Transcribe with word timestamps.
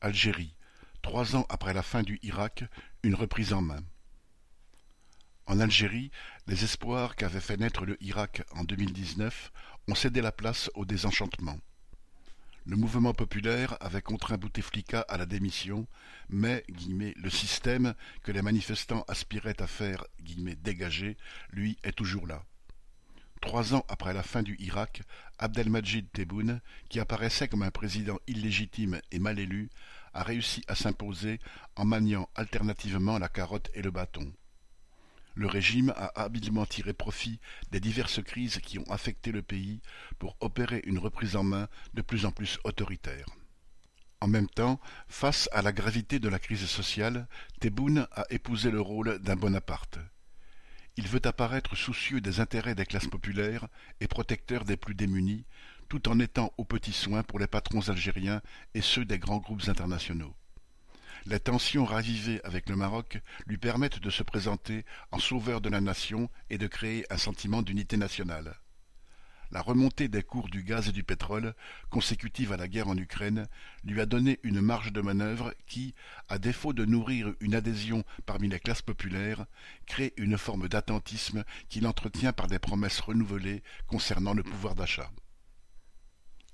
Algérie, 0.00 0.54
trois 1.02 1.34
ans 1.34 1.46
après 1.48 1.74
la 1.74 1.82
fin 1.82 2.02
du 2.02 2.18
Irak, 2.22 2.64
une 3.02 3.14
reprise 3.14 3.52
en 3.52 3.62
main. 3.62 3.82
En 5.46 5.60
Algérie, 5.60 6.10
les 6.46 6.62
espoirs 6.62 7.16
qu'avait 7.16 7.40
fait 7.40 7.56
naître 7.56 7.84
le 7.84 7.96
Irak 8.02 8.42
en 8.52 8.64
2019 8.64 9.50
ont 9.88 9.94
cédé 9.94 10.20
la 10.20 10.30
place 10.30 10.70
au 10.74 10.84
désenchantement. 10.84 11.58
Le 12.66 12.76
mouvement 12.76 13.14
populaire 13.14 13.78
avait 13.80 14.02
contraint 14.02 14.36
Bouteflika 14.36 15.00
à 15.08 15.16
la 15.16 15.24
démission, 15.24 15.86
mais 16.28 16.64
le 16.68 17.30
système 17.30 17.94
que 18.22 18.30
les 18.30 18.42
manifestants 18.42 19.04
aspiraient 19.08 19.62
à 19.62 19.66
faire 19.66 20.04
dégager, 20.20 21.16
lui, 21.50 21.78
est 21.82 21.96
toujours 21.96 22.26
là. 22.26 22.44
Trois 23.40 23.74
ans 23.74 23.84
après 23.88 24.12
la 24.12 24.22
fin 24.22 24.42
du 24.42 24.56
Irak, 24.58 25.02
Abdelmajid 25.38 26.10
Tebboune, 26.12 26.60
qui 26.88 26.98
apparaissait 26.98 27.48
comme 27.48 27.62
un 27.62 27.70
président 27.70 28.18
illégitime 28.26 29.00
et 29.12 29.18
mal 29.18 29.38
élu, 29.38 29.70
a 30.12 30.22
réussi 30.22 30.64
à 30.66 30.74
s'imposer 30.74 31.38
en 31.76 31.84
maniant 31.84 32.28
alternativement 32.34 33.18
la 33.18 33.28
carotte 33.28 33.70
et 33.74 33.82
le 33.82 33.90
bâton. 33.90 34.32
Le 35.34 35.46
régime 35.46 35.90
a 35.96 36.20
habilement 36.20 36.66
tiré 36.66 36.92
profit 36.92 37.38
des 37.70 37.78
diverses 37.78 38.20
crises 38.22 38.58
qui 38.58 38.80
ont 38.80 38.90
affecté 38.90 39.30
le 39.30 39.42
pays 39.42 39.80
pour 40.18 40.36
opérer 40.40 40.82
une 40.84 40.98
reprise 40.98 41.36
en 41.36 41.44
main 41.44 41.68
de 41.94 42.02
plus 42.02 42.26
en 42.26 42.32
plus 42.32 42.58
autoritaire. 42.64 43.26
En 44.20 44.26
même 44.26 44.48
temps, 44.48 44.80
face 45.06 45.48
à 45.52 45.62
la 45.62 45.70
gravité 45.70 46.18
de 46.18 46.28
la 46.28 46.40
crise 46.40 46.66
sociale, 46.66 47.28
Tebboune 47.60 48.08
a 48.10 48.24
épousé 48.30 48.72
le 48.72 48.80
rôle 48.80 49.20
d'un 49.20 49.36
Bonaparte. 49.36 50.00
Il 50.98 51.06
veut 51.06 51.24
apparaître 51.26 51.76
soucieux 51.76 52.20
des 52.20 52.40
intérêts 52.40 52.74
des 52.74 52.84
classes 52.84 53.06
populaires 53.06 53.68
et 54.00 54.08
protecteur 54.08 54.64
des 54.64 54.76
plus 54.76 54.96
démunis, 54.96 55.44
tout 55.88 56.08
en 56.08 56.18
étant 56.18 56.52
aux 56.58 56.64
petits 56.64 56.92
soins 56.92 57.22
pour 57.22 57.38
les 57.38 57.46
patrons 57.46 57.88
algériens 57.88 58.42
et 58.74 58.80
ceux 58.80 59.04
des 59.04 59.20
grands 59.20 59.38
groupes 59.38 59.68
internationaux. 59.68 60.34
Les 61.24 61.38
tensions 61.38 61.84
ravivées 61.84 62.40
avec 62.42 62.68
le 62.68 62.74
Maroc 62.74 63.20
lui 63.46 63.58
permettent 63.58 64.00
de 64.00 64.10
se 64.10 64.24
présenter 64.24 64.84
en 65.12 65.20
sauveur 65.20 65.60
de 65.60 65.68
la 65.68 65.80
nation 65.80 66.30
et 66.50 66.58
de 66.58 66.66
créer 66.66 67.06
un 67.12 67.16
sentiment 67.16 67.62
d'unité 67.62 67.96
nationale. 67.96 68.56
La 69.50 69.62
remontée 69.62 70.08
des 70.08 70.22
cours 70.22 70.48
du 70.48 70.62
gaz 70.62 70.88
et 70.88 70.92
du 70.92 71.02
pétrole, 71.02 71.54
consécutive 71.88 72.52
à 72.52 72.58
la 72.58 72.68
guerre 72.68 72.88
en 72.88 72.96
Ukraine, 72.98 73.46
lui 73.82 74.00
a 74.00 74.06
donné 74.06 74.40
une 74.42 74.60
marge 74.60 74.92
de 74.92 75.00
manœuvre 75.00 75.54
qui, 75.66 75.94
à 76.28 76.38
défaut 76.38 76.74
de 76.74 76.84
nourrir 76.84 77.32
une 77.40 77.54
adhésion 77.54 78.04
parmi 78.26 78.48
les 78.48 78.60
classes 78.60 78.82
populaires, 78.82 79.46
crée 79.86 80.12
une 80.18 80.36
forme 80.36 80.68
d'attentisme 80.68 81.44
qu'il 81.70 81.86
entretient 81.86 82.34
par 82.34 82.46
des 82.46 82.58
promesses 82.58 83.00
renouvelées 83.00 83.62
concernant 83.86 84.34
le 84.34 84.42
pouvoir 84.42 84.74
d'achat. 84.74 85.10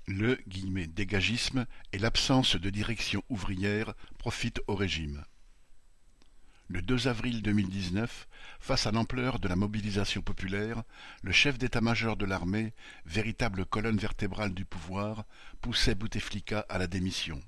Le 0.07 0.39
«dégagisme» 0.95 1.65
et 1.91 1.97
l'absence 1.97 2.55
de 2.55 2.69
direction 2.69 3.23
ouvrière 3.27 3.93
profitent 4.19 4.61
au 4.67 4.75
régime. 4.75 5.25
Le 6.67 6.81
2 6.81 7.07
avril 7.07 7.43
2019, 7.43 8.27
face 8.59 8.87
à 8.87 8.91
l'ampleur 8.91 9.37
de 9.37 9.47
la 9.47 9.55
mobilisation 9.55 10.23
populaire, 10.23 10.81
le 11.21 11.31
chef 11.31 11.59
d'état-major 11.59 12.17
de 12.17 12.25
l'armée, 12.25 12.73
véritable 13.05 13.67
colonne 13.67 13.99
vertébrale 13.99 14.51
du 14.51 14.65
pouvoir, 14.65 15.25
poussait 15.61 15.93
Bouteflika 15.93 16.65
à 16.67 16.79
la 16.79 16.87
démission. 16.87 17.39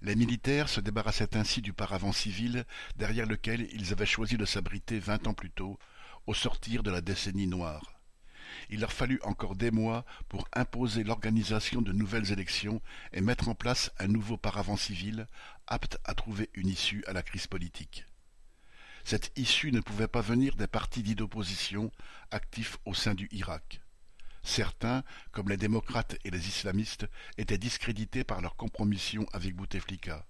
Les 0.00 0.16
militaires 0.16 0.70
se 0.70 0.80
débarrassaient 0.80 1.36
ainsi 1.36 1.60
du 1.60 1.74
paravent 1.74 2.12
civil 2.12 2.64
derrière 2.96 3.26
lequel 3.26 3.68
ils 3.74 3.92
avaient 3.92 4.06
choisi 4.06 4.38
de 4.38 4.46
s'abriter 4.46 4.98
vingt 4.98 5.26
ans 5.26 5.34
plus 5.34 5.50
tôt, 5.50 5.78
au 6.26 6.32
sortir 6.32 6.82
de 6.82 6.90
la 6.90 7.02
décennie 7.02 7.46
noire. 7.46 7.98
Il 8.70 8.80
leur 8.80 8.92
fallut 8.92 9.20
encore 9.22 9.54
des 9.54 9.70
mois 9.70 10.06
pour 10.28 10.48
imposer 10.54 11.04
l'organisation 11.04 11.82
de 11.82 11.92
nouvelles 11.92 12.32
élections 12.32 12.80
et 13.12 13.20
mettre 13.20 13.48
en 13.48 13.54
place 13.54 13.92
un 13.98 14.08
nouveau 14.08 14.38
paravent 14.38 14.76
civil, 14.76 15.26
à 15.68 16.14
trouver 16.14 16.50
une 16.54 16.68
issue 16.68 17.04
à 17.06 17.12
la 17.12 17.22
crise 17.22 17.46
politique. 17.46 18.06
Cette 19.04 19.32
issue 19.36 19.72
ne 19.72 19.80
pouvait 19.80 20.08
pas 20.08 20.20
venir 20.20 20.56
des 20.56 20.66
partis 20.66 21.02
dits 21.02 21.14
d'opposition 21.14 21.90
actifs 22.30 22.78
au 22.84 22.94
sein 22.94 23.14
du 23.14 23.28
Irak. 23.32 23.80
Certains, 24.42 25.02
comme 25.32 25.48
les 25.48 25.56
démocrates 25.56 26.16
et 26.24 26.30
les 26.30 26.48
islamistes, 26.48 27.06
étaient 27.36 27.58
discrédités 27.58 28.24
par 28.24 28.40
leur 28.40 28.56
compromission 28.56 29.26
avec 29.32 29.54
Bouteflika. 29.54 30.26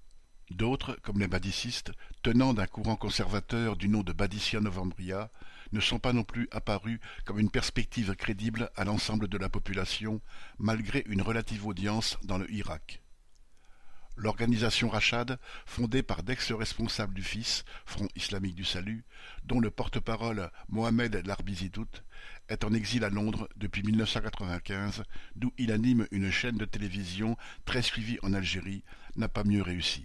D'autres, 0.51 0.99
comme 1.03 1.21
les 1.21 1.29
badicistes, 1.29 1.93
tenant 2.23 2.55
d'un 2.55 2.67
courant 2.67 2.97
conservateur 2.97 3.77
du 3.77 3.89
nom 3.89 4.03
de 4.03 4.13
Badissia 4.13 4.61
Novembria, 4.61 5.31
ne 5.73 5.81
sont 5.81 5.99
pas 5.99 6.13
non 6.13 6.25
plus 6.25 6.49
apparus 6.53 7.01
comme 7.25 7.39
une 7.39 7.51
perspective 7.51 8.15
crédible 8.15 8.71
à 8.75 8.85
l'ensemble 8.85 9.29
de 9.29 9.39
la 9.39 9.51
population, 9.51 10.23
malgré 10.59 11.05
une 11.07 11.23
relative 11.23 11.67
audience 11.67 12.17
dans 12.23 12.39
le 12.39 12.51
Irak. 12.51 13.03
L'organisation 14.21 14.89
Rachad, 14.89 15.39
fondée 15.65 16.03
par 16.03 16.25
d'ex-responsables 16.25 17.15
du 17.15 17.23
FIS, 17.23 17.63
Front 17.87 18.09
islamique 18.17 18.57
du 18.57 18.65
salut, 18.65 19.05
dont 19.45 19.61
le 19.61 19.71
porte-parole 19.71 20.51
Mohamed 20.69 21.25
Larbizidout, 21.25 22.03
est 22.49 22.65
en 22.65 22.75
exil 22.75 23.05
à 23.05 23.11
Londres 23.11 23.49
depuis 23.55 23.85
1995, 23.85 25.05
d'où 25.37 25.53
il 25.57 25.71
anime 25.71 26.09
une 26.11 26.33
chaîne 26.33 26.59
de 26.59 26.65
télévision 26.65 27.37
très 27.65 27.81
suivie 27.81 28.19
en 28.23 28.33
Algérie, 28.33 28.83
n'a 29.15 29.29
pas 29.29 29.45
mieux 29.45 29.63
réussi. 29.63 30.05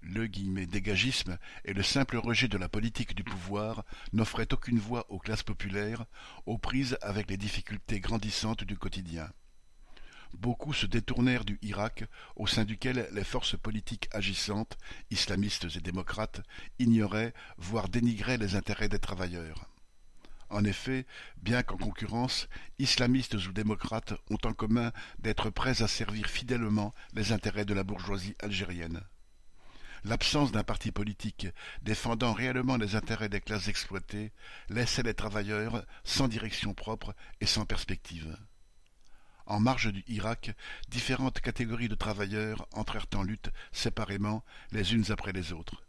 Le 0.00 0.26
dégagisme 0.26 1.36
et 1.66 1.74
le 1.74 1.82
simple 1.82 2.16
rejet 2.16 2.48
de 2.48 2.56
la 2.56 2.70
politique 2.70 3.14
du 3.14 3.24
pouvoir 3.24 3.84
n'offraient 4.14 4.54
aucune 4.54 4.78
voie 4.78 5.04
aux 5.10 5.18
classes 5.18 5.42
populaires, 5.42 6.06
aux 6.46 6.56
prises 6.56 6.96
avec 7.02 7.28
les 7.28 7.36
difficultés 7.36 8.00
grandissantes 8.00 8.64
du 8.64 8.78
quotidien. 8.78 9.30
Beaucoup 10.34 10.72
se 10.72 10.86
détournèrent 10.86 11.44
du 11.44 11.58
Irak, 11.62 12.04
au 12.36 12.46
sein 12.46 12.64
duquel 12.64 13.08
les 13.12 13.24
forces 13.24 13.58
politiques 13.58 14.08
agissantes, 14.12 14.78
islamistes 15.10 15.66
et 15.76 15.80
démocrates, 15.80 16.40
ignoraient, 16.78 17.34
voire 17.58 17.88
dénigraient 17.88 18.38
les 18.38 18.54
intérêts 18.54 18.88
des 18.88 18.98
travailleurs. 18.98 19.68
En 20.50 20.64
effet, 20.64 21.06
bien 21.42 21.62
qu'en 21.62 21.76
concurrence, 21.76 22.48
islamistes 22.78 23.34
ou 23.34 23.52
démocrates 23.52 24.14
ont 24.30 24.38
en 24.44 24.52
commun 24.52 24.92
d'être 25.20 25.50
prêts 25.50 25.82
à 25.82 25.88
servir 25.88 26.26
fidèlement 26.26 26.92
les 27.12 27.32
intérêts 27.32 27.64
de 27.64 27.74
la 27.74 27.84
bourgeoisie 27.84 28.34
algérienne. 28.40 29.00
L'absence 30.04 30.50
d'un 30.50 30.64
parti 30.64 30.90
politique 30.90 31.46
défendant 31.82 32.32
réellement 32.32 32.76
les 32.76 32.96
intérêts 32.96 33.28
des 33.28 33.40
classes 33.40 33.68
exploitées 33.68 34.32
laissait 34.70 35.02
les 35.02 35.14
travailleurs 35.14 35.84
sans 36.04 36.26
direction 36.26 36.74
propre 36.74 37.14
et 37.40 37.46
sans 37.46 37.66
perspective. 37.66 38.36
En 39.50 39.58
marge 39.58 39.92
du 39.92 40.04
Irak, 40.06 40.52
différentes 40.90 41.40
catégories 41.40 41.88
de 41.88 41.96
travailleurs 41.96 42.68
entrèrent 42.72 43.08
en 43.16 43.24
lutte 43.24 43.50
séparément 43.72 44.44
les 44.70 44.94
unes 44.94 45.10
après 45.10 45.32
les 45.32 45.52
autres. 45.52 45.82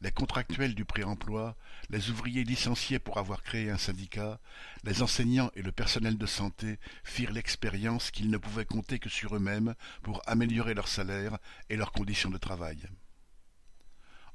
Les 0.00 0.10
contractuels 0.10 0.74
du 0.74 0.84
préemploi, 0.84 1.56
les 1.90 2.10
ouvriers 2.10 2.42
licenciés 2.42 2.98
pour 2.98 3.18
avoir 3.18 3.44
créé 3.44 3.70
un 3.70 3.78
syndicat, 3.78 4.40
les 4.82 5.00
enseignants 5.00 5.52
et 5.54 5.62
le 5.62 5.70
personnel 5.70 6.18
de 6.18 6.26
santé 6.26 6.80
firent 7.04 7.30
l'expérience 7.30 8.10
qu'ils 8.10 8.30
ne 8.30 8.36
pouvaient 8.36 8.64
compter 8.64 8.98
que 8.98 9.08
sur 9.08 9.36
eux-mêmes 9.36 9.76
pour 10.02 10.20
améliorer 10.26 10.74
leur 10.74 10.88
salaire 10.88 11.38
et 11.70 11.76
leurs 11.76 11.92
conditions 11.92 12.30
de 12.30 12.38
travail. 12.38 12.88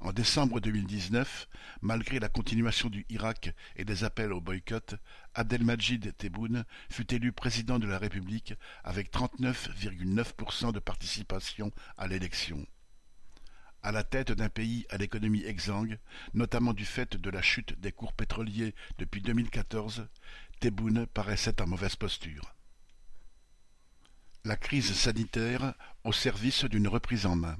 En 0.00 0.12
décembre 0.12 0.60
2019, 0.60 1.48
malgré 1.82 2.20
la 2.20 2.28
continuation 2.28 2.88
du 2.88 3.04
Irak 3.08 3.52
et 3.74 3.84
des 3.84 4.04
appels 4.04 4.32
au 4.32 4.40
boycott, 4.40 4.94
Abdelmajid 5.34 6.16
Tebboune 6.16 6.64
fut 6.88 7.12
élu 7.12 7.32
président 7.32 7.80
de 7.80 7.88
la 7.88 7.98
République 7.98 8.54
avec 8.84 9.12
39,9% 9.12 10.72
de 10.72 10.78
participation 10.78 11.72
à 11.96 12.06
l'élection. 12.06 12.64
À 13.82 13.90
la 13.90 14.04
tête 14.04 14.30
d'un 14.30 14.48
pays 14.48 14.86
à 14.88 14.98
l'économie 14.98 15.42
exsangue, 15.44 15.98
notamment 16.32 16.74
du 16.74 16.84
fait 16.84 17.16
de 17.16 17.30
la 17.30 17.42
chute 17.42 17.78
des 17.80 17.92
cours 17.92 18.12
pétroliers 18.12 18.76
depuis 18.98 19.20
2014, 19.20 20.06
Tebboune 20.60 21.06
paraissait 21.06 21.60
en 21.60 21.66
mauvaise 21.66 21.96
posture. 21.96 22.54
La 24.44 24.56
crise 24.56 24.92
sanitaire 24.92 25.74
au 26.04 26.12
service 26.12 26.64
d'une 26.64 26.88
reprise 26.88 27.26
en 27.26 27.34
main 27.34 27.56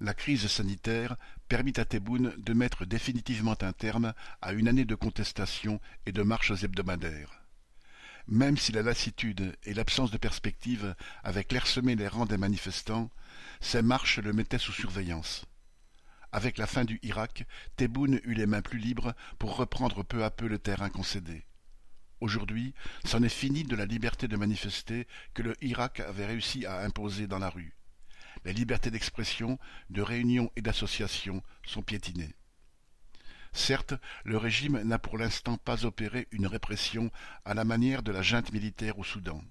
la 0.00 0.14
crise 0.14 0.46
sanitaire 0.46 1.16
permit 1.48 1.74
à 1.76 1.84
Tebboune 1.84 2.34
de 2.38 2.54
mettre 2.54 2.86
définitivement 2.86 3.56
un 3.60 3.72
terme 3.72 4.14
à 4.40 4.52
une 4.52 4.66
année 4.66 4.86
de 4.86 4.94
contestation 4.94 5.80
et 6.06 6.12
de 6.12 6.22
marches 6.22 6.62
hebdomadaires. 6.62 7.44
Même 8.26 8.56
si 8.56 8.72
la 8.72 8.82
lassitude 8.82 9.54
et 9.64 9.74
l'absence 9.74 10.10
de 10.10 10.16
perspective 10.16 10.94
avaient 11.22 11.44
clairsemé 11.44 11.96
les 11.96 12.08
rangs 12.08 12.26
des 12.26 12.38
manifestants, 12.38 13.10
ces 13.60 13.82
marches 13.82 14.18
le 14.18 14.32
mettaient 14.32 14.58
sous 14.58 14.72
surveillance. 14.72 15.44
Avec 16.32 16.56
la 16.56 16.66
fin 16.66 16.84
du 16.84 16.98
Irak, 17.02 17.44
Tebboune 17.76 18.20
eut 18.24 18.34
les 18.34 18.46
mains 18.46 18.62
plus 18.62 18.78
libres 18.78 19.14
pour 19.38 19.56
reprendre 19.56 20.02
peu 20.02 20.24
à 20.24 20.30
peu 20.30 20.46
le 20.46 20.58
terrain 20.58 20.88
concédé. 20.88 21.44
Aujourd'hui, 22.20 22.74
c'en 23.04 23.22
est 23.22 23.28
fini 23.28 23.64
de 23.64 23.76
la 23.76 23.86
liberté 23.86 24.28
de 24.28 24.36
manifester 24.36 25.06
que 25.34 25.42
le 25.42 25.56
Irak 25.62 26.00
avait 26.00 26.26
réussi 26.26 26.64
à 26.66 26.80
imposer 26.80 27.26
dans 27.26 27.38
la 27.38 27.50
rue 27.50 27.74
les 28.44 28.52
libertés 28.52 28.90
d'expression, 28.90 29.58
de 29.90 30.02
réunion 30.02 30.50
et 30.56 30.62
d'association 30.62 31.42
sont 31.66 31.82
piétinées. 31.82 32.34
Certes, 33.52 33.94
le 34.24 34.36
régime 34.36 34.80
n'a 34.82 34.98
pour 34.98 35.18
l'instant 35.18 35.56
pas 35.56 35.84
opéré 35.84 36.28
une 36.30 36.46
répression 36.46 37.10
à 37.44 37.54
la 37.54 37.64
manière 37.64 38.02
de 38.02 38.12
la 38.12 38.22
junte 38.22 38.52
militaire 38.52 38.98
au 38.98 39.04
Soudan. 39.04 39.42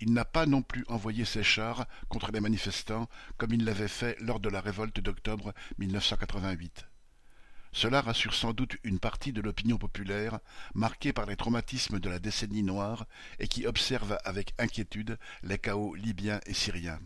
Il 0.00 0.12
n'a 0.12 0.24
pas 0.24 0.46
non 0.46 0.62
plus 0.62 0.84
envoyé 0.88 1.24
ses 1.24 1.44
chars 1.44 1.86
contre 2.08 2.32
les 2.32 2.40
manifestants 2.40 3.08
comme 3.36 3.52
il 3.52 3.64
l'avait 3.64 3.88
fait 3.88 4.16
lors 4.20 4.40
de 4.40 4.48
la 4.48 4.60
révolte 4.60 4.98
d'octobre 4.98 5.54
1988. 5.78 6.86
Cela 7.72 8.00
rassure 8.00 8.34
sans 8.34 8.52
doute 8.52 8.76
une 8.84 9.00
partie 9.00 9.32
de 9.32 9.40
l'opinion 9.40 9.78
populaire, 9.78 10.38
marquée 10.74 11.12
par 11.12 11.26
les 11.26 11.36
traumatismes 11.36 11.98
de 11.98 12.08
la 12.08 12.18
décennie 12.20 12.62
noire 12.62 13.06
et 13.38 13.48
qui 13.48 13.66
observe 13.66 14.16
avec 14.24 14.54
inquiétude 14.58 15.18
les 15.42 15.58
chaos 15.58 15.94
libyens 15.94 16.40
et 16.46 16.54
syriens. 16.54 17.00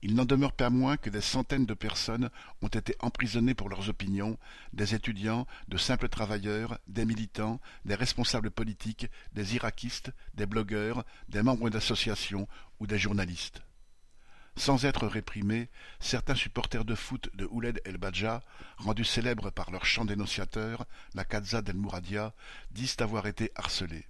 Il 0.00 0.14
n'en 0.14 0.24
demeure 0.24 0.52
pas 0.52 0.70
moins 0.70 0.96
que 0.96 1.10
des 1.10 1.20
centaines 1.20 1.66
de 1.66 1.74
personnes 1.74 2.30
ont 2.62 2.68
été 2.68 2.94
emprisonnées 3.00 3.54
pour 3.54 3.68
leurs 3.68 3.88
opinions, 3.88 4.38
des 4.72 4.94
étudiants, 4.94 5.46
de 5.66 5.76
simples 5.76 6.08
travailleurs, 6.08 6.78
des 6.86 7.04
militants, 7.04 7.60
des 7.84 7.96
responsables 7.96 8.52
politiques, 8.52 9.08
des 9.32 9.56
irakistes, 9.56 10.12
des 10.34 10.46
blogueurs, 10.46 11.04
des 11.28 11.42
membres 11.42 11.68
d'associations 11.68 12.46
ou 12.78 12.86
des 12.86 12.98
journalistes. 12.98 13.62
Sans 14.56 14.84
être 14.84 15.06
réprimés, 15.06 15.68
certains 16.00 16.34
supporters 16.34 16.84
de 16.84 16.94
foot 16.94 17.30
de 17.34 17.46
Ouled 17.50 17.80
El 17.84 17.98
Badja, 17.98 18.40
rendus 18.76 19.04
célèbres 19.04 19.50
par 19.50 19.70
leur 19.70 19.84
chant 19.84 20.04
dénonciateur, 20.04 20.84
la 21.14 21.24
Kadza 21.24 21.62
del 21.62 21.76
Mouradia, 21.76 22.34
disent 22.70 22.96
avoir 23.00 23.26
été 23.26 23.52
harcelés. 23.54 24.06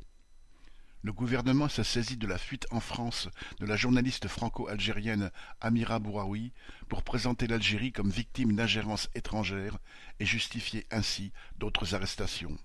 Le 1.03 1.13
gouvernement 1.13 1.69
s'est 1.69 1.85
saisi 1.85 2.17
de 2.17 2.27
la 2.27 2.39
fuite 2.39 2.67
en 2.71 2.81
France 2.81 3.29
de 3.61 3.67
la 3.67 3.77
journaliste 3.77 4.27
franco-algérienne 4.27 5.31
Amira 5.61 6.01
Bouraoui 6.01 6.53
pour 6.89 7.05
présenter 7.05 7.47
l'Algérie 7.47 7.93
comme 7.93 8.11
victime 8.11 8.57
d'ingérences 8.57 9.09
étrangères 9.15 9.79
et 10.19 10.27
justifier 10.27 10.87
ainsi 10.91 11.33
d'autres 11.57 11.95
arrestations. 11.95 12.59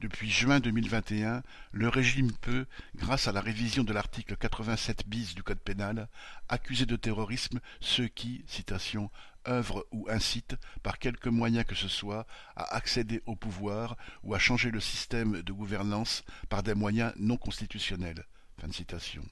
Depuis 0.00 0.30
juin 0.30 0.60
2021, 0.60 1.42
le 1.72 1.88
régime 1.88 2.30
peut, 2.32 2.66
grâce 2.94 3.26
à 3.26 3.32
la 3.32 3.40
révision 3.40 3.82
de 3.82 3.92
l'article 3.92 4.36
87 4.36 5.08
bis 5.08 5.34
du 5.34 5.42
Code 5.42 5.58
pénal, 5.58 6.08
accuser 6.48 6.86
de 6.86 6.94
terrorisme 6.94 7.58
ceux 7.80 8.06
qui, 8.06 8.44
citation, 8.46 9.10
œuvrent 9.48 9.84
ou 9.90 10.06
incitent, 10.08 10.56
par 10.84 11.00
quelque 11.00 11.28
moyen 11.28 11.64
que 11.64 11.74
ce 11.74 11.88
soit, 11.88 12.28
à 12.54 12.76
accéder 12.76 13.22
au 13.26 13.34
pouvoir 13.34 13.96
ou 14.22 14.34
à 14.34 14.38
changer 14.38 14.70
le 14.70 14.80
système 14.80 15.42
de 15.42 15.52
gouvernance 15.52 16.22
par 16.48 16.62
des 16.62 16.74
moyens 16.74 17.12
non 17.16 17.36
constitutionnels. 17.36 18.24
Fin 18.60 18.68
de 18.68 18.74
citation. 18.74 19.24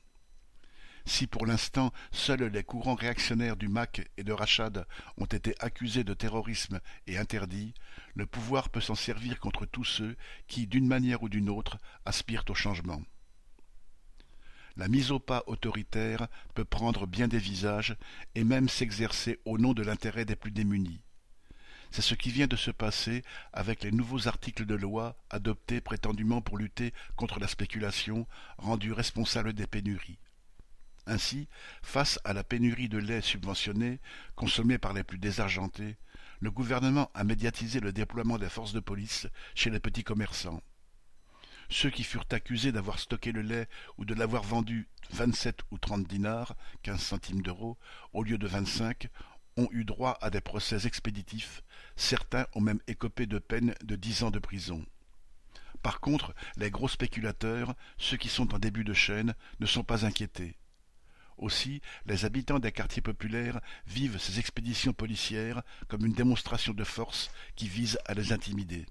Si 1.08 1.28
pour 1.28 1.46
l'instant 1.46 1.92
seuls 2.10 2.48
les 2.48 2.64
courants 2.64 2.96
réactionnaires 2.96 3.56
du 3.56 3.68
MAC 3.68 4.10
et 4.16 4.24
de 4.24 4.32
Rachad 4.32 4.86
ont 5.16 5.26
été 5.26 5.54
accusés 5.60 6.02
de 6.02 6.14
terrorisme 6.14 6.80
et 7.06 7.16
interdits, 7.16 7.74
le 8.16 8.26
pouvoir 8.26 8.70
peut 8.70 8.80
s'en 8.80 8.96
servir 8.96 9.38
contre 9.38 9.66
tous 9.66 9.84
ceux 9.84 10.16
qui, 10.48 10.66
d'une 10.66 10.88
manière 10.88 11.22
ou 11.22 11.28
d'une 11.28 11.48
autre, 11.48 11.78
aspirent 12.04 12.44
au 12.48 12.54
changement. 12.54 13.00
La 14.76 14.88
mise 14.88 15.12
au 15.12 15.20
pas 15.20 15.44
autoritaire 15.46 16.26
peut 16.54 16.64
prendre 16.64 17.06
bien 17.06 17.28
des 17.28 17.38
visages 17.38 17.96
et 18.34 18.42
même 18.42 18.68
s'exercer 18.68 19.38
au 19.44 19.58
nom 19.58 19.74
de 19.74 19.82
l'intérêt 19.82 20.24
des 20.24 20.36
plus 20.36 20.50
démunis. 20.50 21.00
C'est 21.92 22.02
ce 22.02 22.16
qui 22.16 22.30
vient 22.30 22.48
de 22.48 22.56
se 22.56 22.72
passer 22.72 23.22
avec 23.52 23.84
les 23.84 23.92
nouveaux 23.92 24.26
articles 24.26 24.66
de 24.66 24.74
loi 24.74 25.16
adoptés 25.30 25.80
prétendument 25.80 26.42
pour 26.42 26.58
lutter 26.58 26.92
contre 27.14 27.38
la 27.38 27.46
spéculation, 27.46 28.26
rendus 28.58 28.92
responsables 28.92 29.52
des 29.52 29.68
pénuries. 29.68 30.18
Ainsi, 31.06 31.48
face 31.82 32.18
à 32.24 32.32
la 32.32 32.42
pénurie 32.42 32.88
de 32.88 32.98
lait 32.98 33.20
subventionné, 33.20 34.00
consommé 34.34 34.76
par 34.78 34.92
les 34.92 35.04
plus 35.04 35.18
désargentés, 35.18 35.96
le 36.40 36.50
gouvernement 36.50 37.10
a 37.14 37.24
médiatisé 37.24 37.80
le 37.80 37.92
déploiement 37.92 38.38
des 38.38 38.48
forces 38.48 38.72
de 38.72 38.80
police 38.80 39.28
chez 39.54 39.70
les 39.70 39.80
petits 39.80 40.04
commerçants. 40.04 40.62
Ceux 41.68 41.90
qui 41.90 42.04
furent 42.04 42.26
accusés 42.30 42.72
d'avoir 42.72 42.98
stocké 42.98 43.32
le 43.32 43.42
lait 43.42 43.68
ou 43.98 44.04
de 44.04 44.14
l'avoir 44.14 44.42
vendu 44.42 44.88
vingt-sept 45.10 45.60
ou 45.70 45.78
trente 45.78 46.06
dinars, 46.06 46.56
quinze 46.82 47.00
centimes 47.00 47.42
d'euros, 47.42 47.78
au 48.12 48.22
lieu 48.22 48.38
de 48.38 48.46
vingt-cinq, 48.46 49.08
ont 49.56 49.68
eu 49.70 49.84
droit 49.84 50.18
à 50.20 50.30
des 50.30 50.40
procès 50.40 50.86
expéditifs, 50.86 51.62
certains 51.96 52.46
ont 52.54 52.60
même 52.60 52.80
écopé 52.86 53.26
de 53.26 53.38
peines 53.38 53.74
de 53.82 53.96
dix 53.96 54.22
ans 54.22 54.30
de 54.30 54.38
prison. 54.38 54.84
Par 55.82 56.00
contre, 56.00 56.34
les 56.56 56.70
gros 56.70 56.88
spéculateurs, 56.88 57.74
ceux 57.96 58.16
qui 58.16 58.28
sont 58.28 58.54
en 58.54 58.58
début 58.58 58.84
de 58.84 58.92
chaîne, 58.92 59.34
ne 59.60 59.66
sont 59.66 59.84
pas 59.84 60.04
inquiétés. 60.04 60.56
Aussi, 61.38 61.82
les 62.06 62.24
habitants 62.24 62.58
des 62.58 62.72
quartiers 62.72 63.02
populaires 63.02 63.60
vivent 63.86 64.18
ces 64.18 64.38
expéditions 64.38 64.92
policières 64.92 65.62
comme 65.88 66.06
une 66.06 66.14
démonstration 66.14 66.72
de 66.72 66.84
force 66.84 67.30
qui 67.56 67.68
vise 67.68 67.98
à 68.06 68.14
les 68.14 68.32
intimider. 68.32 68.86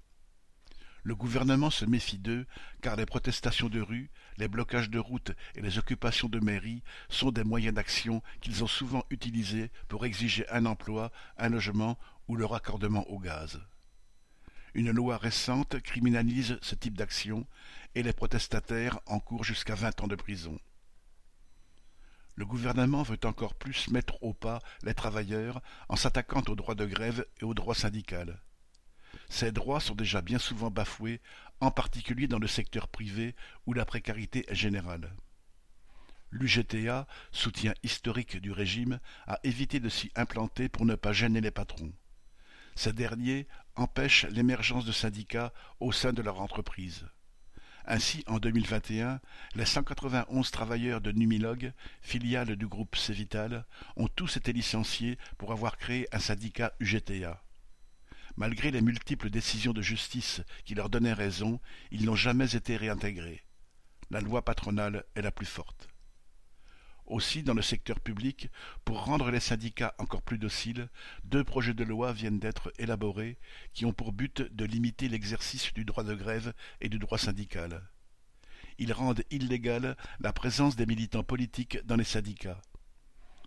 Le 1.02 1.14
gouvernement 1.14 1.70
se 1.70 1.84
méfie 1.84 2.18
d'eux, 2.18 2.46
car 2.82 2.96
les 2.96 3.06
protestations 3.06 3.68
de 3.68 3.80
rue, 3.80 4.10
les 4.38 4.48
blocages 4.48 4.90
de 4.90 4.98
routes 4.98 5.32
et 5.54 5.60
les 5.60 5.78
occupations 5.78 6.28
de 6.28 6.40
mairies 6.40 6.82
sont 7.08 7.30
des 7.30 7.44
moyens 7.44 7.74
d'action 7.74 8.22
qu'ils 8.40 8.64
ont 8.64 8.68
souvent 8.68 9.04
utilisés 9.10 9.70
pour 9.86 10.04
exiger 10.04 10.48
un 10.50 10.66
emploi, 10.66 11.12
un 11.38 11.48
logement 11.48 11.96
ou 12.26 12.34
le 12.34 12.44
raccordement 12.44 13.08
au 13.08 13.20
gaz. 13.20 13.60
Une 14.74 14.90
loi 14.90 15.16
récente 15.16 15.80
criminalise 15.80 16.58
ce 16.60 16.74
type 16.74 16.98
d'action 16.98 17.46
et 17.94 18.02
les 18.02 18.12
protestataires 18.12 18.98
encourent 19.06 19.44
jusqu'à 19.44 19.76
vingt 19.76 20.02
ans 20.02 20.08
de 20.08 20.16
prison. 20.16 20.58
Le 22.36 22.44
gouvernement 22.44 23.02
veut 23.02 23.18
encore 23.24 23.54
plus 23.54 23.88
mettre 23.88 24.22
au 24.22 24.34
pas 24.34 24.60
les 24.82 24.92
travailleurs 24.92 25.62
en 25.88 25.96
s'attaquant 25.96 26.42
aux 26.48 26.54
droits 26.54 26.74
de 26.74 26.84
grève 26.84 27.26
et 27.40 27.44
aux 27.44 27.54
droits 27.54 27.74
syndical. 27.74 28.42
Ces 29.30 29.52
droits 29.52 29.80
sont 29.80 29.94
déjà 29.94 30.20
bien 30.20 30.38
souvent 30.38 30.70
bafoués, 30.70 31.22
en 31.60 31.70
particulier 31.70 32.28
dans 32.28 32.38
le 32.38 32.46
secteur 32.46 32.88
privé 32.88 33.34
où 33.64 33.72
la 33.72 33.86
précarité 33.86 34.44
est 34.48 34.54
générale. 34.54 35.16
L'UGTA, 36.30 37.06
soutien 37.32 37.72
historique 37.82 38.36
du 38.36 38.52
régime, 38.52 39.00
a 39.26 39.40
évité 39.42 39.80
de 39.80 39.88
s'y 39.88 40.12
implanter 40.14 40.68
pour 40.68 40.84
ne 40.84 40.94
pas 40.94 41.14
gêner 41.14 41.40
les 41.40 41.50
patrons. 41.50 41.92
Ces 42.74 42.92
derniers 42.92 43.48
empêchent 43.76 44.26
l'émergence 44.26 44.84
de 44.84 44.92
syndicats 44.92 45.54
au 45.80 45.92
sein 45.92 46.12
de 46.12 46.20
leur 46.20 46.42
entreprise. 46.42 47.06
Ainsi, 47.88 48.24
en 48.26 48.38
2021, 48.38 49.20
les 49.54 49.64
191 49.64 50.50
travailleurs 50.50 51.00
de 51.00 51.12
Numilog, 51.12 51.72
filiale 52.00 52.56
du 52.56 52.66
groupe 52.66 52.96
Cévital, 52.96 53.64
ont 53.94 54.08
tous 54.08 54.36
été 54.36 54.52
licenciés 54.52 55.18
pour 55.38 55.52
avoir 55.52 55.78
créé 55.78 56.08
un 56.10 56.18
syndicat 56.18 56.72
UGTA. 56.80 57.44
Malgré 58.36 58.72
les 58.72 58.80
multiples 58.80 59.30
décisions 59.30 59.72
de 59.72 59.82
justice 59.82 60.42
qui 60.64 60.74
leur 60.74 60.90
donnaient 60.90 61.12
raison, 61.12 61.60
ils 61.92 62.04
n'ont 62.04 62.16
jamais 62.16 62.56
été 62.56 62.76
réintégrés. 62.76 63.44
La 64.10 64.20
loi 64.20 64.44
patronale 64.44 65.04
est 65.14 65.22
la 65.22 65.30
plus 65.30 65.46
forte. 65.46 65.88
Aussi, 67.06 67.44
dans 67.44 67.54
le 67.54 67.62
secteur 67.62 68.00
public, 68.00 68.48
pour 68.84 69.04
rendre 69.04 69.30
les 69.30 69.38
syndicats 69.38 69.94
encore 69.98 70.22
plus 70.22 70.38
dociles, 70.38 70.88
deux 71.24 71.44
projets 71.44 71.74
de 71.74 71.84
loi 71.84 72.12
viennent 72.12 72.40
d'être 72.40 72.72
élaborés 72.78 73.38
qui 73.72 73.84
ont 73.84 73.92
pour 73.92 74.12
but 74.12 74.42
de 74.42 74.64
limiter 74.64 75.08
l'exercice 75.08 75.72
du 75.72 75.84
droit 75.84 76.02
de 76.02 76.14
grève 76.14 76.52
et 76.80 76.88
du 76.88 76.98
droit 76.98 77.18
syndical. 77.18 77.88
Ils 78.78 78.92
rendent 78.92 79.22
illégale 79.30 79.96
la 80.18 80.32
présence 80.32 80.74
des 80.74 80.84
militants 80.84 81.22
politiques 81.22 81.78
dans 81.86 81.96
les 81.96 82.04
syndicats. 82.04 82.60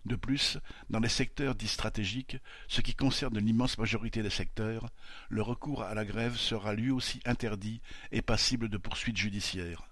De 0.06 0.16
plus, 0.16 0.56
dans 0.88 1.00
les 1.00 1.10
secteurs 1.10 1.54
dits 1.54 1.68
stratégiques, 1.68 2.38
ce 2.66 2.80
qui 2.80 2.94
concerne 2.94 3.38
l'immense 3.38 3.76
majorité 3.76 4.22
des 4.22 4.30
secteurs, 4.30 4.88
le 5.28 5.42
recours 5.42 5.82
à 5.82 5.94
la 5.94 6.06
grève 6.06 6.36
sera 6.36 6.72
lui 6.72 6.90
aussi 6.90 7.20
interdit 7.26 7.82
et 8.10 8.22
passible 8.22 8.70
de 8.70 8.78
poursuites 8.78 9.18
judiciaires. 9.18 9.89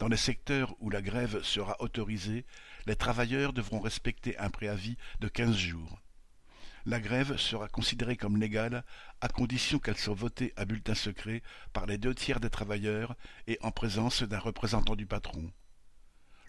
Dans 0.00 0.08
les 0.08 0.16
secteurs 0.16 0.74
où 0.80 0.88
la 0.88 1.02
grève 1.02 1.42
sera 1.42 1.76
autorisée, 1.82 2.46
les 2.86 2.96
travailleurs 2.96 3.52
devront 3.52 3.80
respecter 3.80 4.34
un 4.38 4.48
préavis 4.48 4.96
de 5.20 5.28
quinze 5.28 5.58
jours. 5.58 6.00
La 6.86 7.00
grève 7.00 7.36
sera 7.36 7.68
considérée 7.68 8.16
comme 8.16 8.38
légale 8.38 8.82
à 9.20 9.28
condition 9.28 9.78
qu'elle 9.78 9.98
soit 9.98 10.14
votée 10.14 10.54
à 10.56 10.64
bulletin 10.64 10.94
secret 10.94 11.42
par 11.74 11.84
les 11.84 11.98
deux 11.98 12.14
tiers 12.14 12.40
des 12.40 12.48
travailleurs 12.48 13.14
et 13.46 13.58
en 13.60 13.72
présence 13.72 14.22
d'un 14.22 14.38
représentant 14.38 14.96
du 14.96 15.04
patron. 15.04 15.52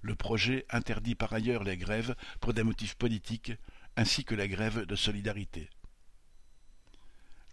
Le 0.01 0.15
projet 0.15 0.65
interdit 0.69 1.15
par 1.15 1.33
ailleurs 1.33 1.65
les 1.65 1.75
grèves 1.75 2.15
pour 2.39 2.53
des 2.53 2.63
motifs 2.63 2.95
politiques 2.95 3.51
ainsi 3.97 4.23
que 4.23 4.33
les 4.33 4.47
grèves 4.47 4.85
de 4.85 4.95
solidarité. 4.95 5.69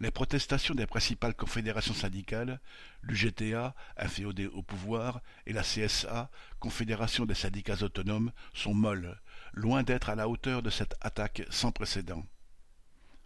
Les 0.01 0.13
protestations 0.13 0.77
des 0.77 0.87
principales 0.87 1.35
confédérations 1.35 1.95
syndicales, 1.95 2.61
l'UGTA, 3.03 3.75
inféodée 3.97 4.47
au 4.47 4.63
pouvoir, 4.63 5.21
et 5.45 5.53
la 5.53 5.63
CSA, 5.63 6.31
Confédération 6.61 7.27
des 7.27 7.35
syndicats 7.35 7.83
autonomes, 7.83 8.31
sont 8.55 8.75
molles, 8.75 9.21
loin 9.53 9.83
d'être 9.83 10.09
à 10.09 10.15
la 10.15 10.29
hauteur 10.29 10.63
de 10.63 10.71
cette 10.71 10.95
attaque 11.01 11.43
sans 11.51 11.73
précédent. 11.73 12.25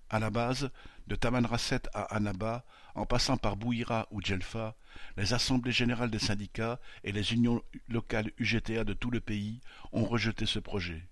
À 0.09 0.19
la 0.19 0.31
base, 0.31 0.71
de 1.07 1.15
Tamanrasset 1.15 1.83
à 1.93 2.15
Annaba, 2.15 2.65
en 2.95 3.05
passant 3.05 3.37
par 3.37 3.57
Bouira 3.57 4.07
ou 4.11 4.23
Djelfa, 4.23 4.75
les 5.17 5.35
assemblées 5.35 5.73
générales 5.73 6.11
des 6.11 6.19
syndicats 6.19 6.81
et 7.05 7.13
les 7.13 7.35
unions 7.35 7.63
locales 7.89 8.31
UGTA 8.39 8.85
de 8.85 8.93
tout 8.95 9.11
le 9.11 9.21
pays 9.21 9.61
ont 9.93 10.05
rejeté 10.05 10.47
ce 10.47 10.59
projet. 10.59 11.07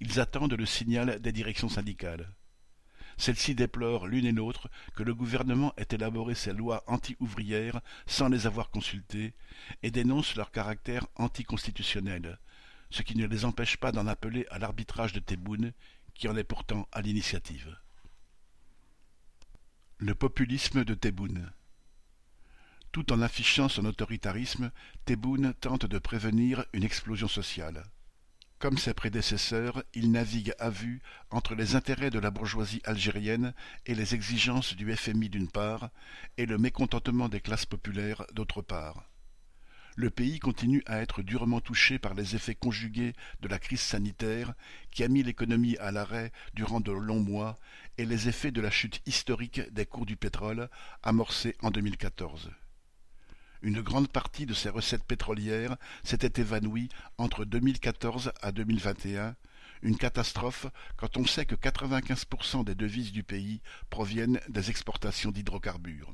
Ils 0.00 0.20
attendent 0.20 0.54
le 0.54 0.66
signal 0.66 1.20
des 1.20 1.32
directions 1.32 1.68
syndicales. 1.68 2.30
Celles-ci 3.18 3.54
déplorent 3.54 4.06
l'une 4.06 4.26
et 4.26 4.32
l'autre 4.32 4.68
que 4.94 5.02
le 5.02 5.14
gouvernement 5.14 5.72
ait 5.76 5.86
élaboré 5.90 6.34
ces 6.34 6.52
lois 6.52 6.84
anti-ouvrières 6.86 7.80
sans 8.06 8.28
les 8.28 8.46
avoir 8.46 8.70
consultées 8.70 9.34
et 9.82 9.90
dénoncent 9.90 10.36
leur 10.36 10.50
caractère 10.50 11.06
anticonstitutionnel, 11.16 12.38
ce 12.90 13.02
qui 13.02 13.16
ne 13.16 13.26
les 13.26 13.44
empêche 13.44 13.78
pas 13.78 13.92
d'en 13.92 14.06
appeler 14.06 14.46
à 14.50 14.58
l'arbitrage 14.58 15.12
de 15.12 15.20
Tebboune, 15.20 15.72
qui 16.14 16.28
en 16.28 16.36
est 16.36 16.44
pourtant 16.44 16.88
à 16.92 17.00
l'initiative. 17.00 17.76
Le 19.98 20.14
populisme 20.14 20.84
de 20.84 20.94
Tebboune 20.94 21.50
Tout 22.92 23.12
en 23.12 23.22
affichant 23.22 23.70
son 23.70 23.86
autoritarisme, 23.86 24.70
Tebboune 25.06 25.54
tente 25.54 25.86
de 25.86 25.98
prévenir 25.98 26.66
une 26.74 26.84
explosion 26.84 27.28
sociale. 27.28 27.90
Comme 28.58 28.78
ses 28.78 28.94
prédécesseurs, 28.94 29.84
il 29.92 30.10
navigue 30.10 30.54
à 30.58 30.70
vue 30.70 31.02
entre 31.30 31.54
les 31.54 31.74
intérêts 31.74 32.08
de 32.08 32.18
la 32.18 32.30
bourgeoisie 32.30 32.80
algérienne 32.84 33.52
et 33.84 33.94
les 33.94 34.14
exigences 34.14 34.74
du 34.74 34.96
FMI 34.96 35.28
d'une 35.28 35.50
part, 35.50 35.90
et 36.38 36.46
le 36.46 36.56
mécontentement 36.56 37.28
des 37.28 37.40
classes 37.40 37.66
populaires 37.66 38.24
d'autre 38.32 38.62
part. 38.62 39.10
Le 39.94 40.08
pays 40.08 40.38
continue 40.38 40.82
à 40.86 41.00
être 41.02 41.22
durement 41.22 41.60
touché 41.60 41.98
par 41.98 42.14
les 42.14 42.34
effets 42.34 42.54
conjugués 42.54 43.12
de 43.40 43.48
la 43.48 43.58
crise 43.58 43.80
sanitaire 43.80 44.54
qui 44.90 45.04
a 45.04 45.08
mis 45.08 45.22
l'économie 45.22 45.76
à 45.76 45.90
l'arrêt 45.90 46.32
durant 46.54 46.80
de 46.80 46.92
longs 46.92 47.20
mois 47.20 47.58
et 47.98 48.06
les 48.06 48.28
effets 48.28 48.52
de 48.52 48.60
la 48.62 48.70
chute 48.70 49.02
historique 49.06 49.60
des 49.72 49.86
cours 49.86 50.06
du 50.06 50.16
pétrole 50.16 50.70
amorcée 51.02 51.56
en 51.60 51.70
2014. 51.70 52.50
Une 53.62 53.80
grande 53.80 54.08
partie 54.08 54.46
de 54.46 54.54
ses 54.54 54.68
recettes 54.68 55.04
pétrolières 55.04 55.76
s'était 56.04 56.40
évanouie 56.40 56.88
entre 57.18 57.44
2014 57.44 58.32
à 58.42 58.52
2021, 58.52 59.34
une 59.82 59.96
catastrophe 59.96 60.66
quand 60.96 61.16
on 61.16 61.26
sait 61.26 61.46
que 61.46 61.54
95% 61.54 62.64
des 62.64 62.74
devises 62.74 63.12
du 63.12 63.22
pays 63.22 63.60
proviennent 63.90 64.40
des 64.48 64.70
exportations 64.70 65.30
d'hydrocarbures. 65.30 66.12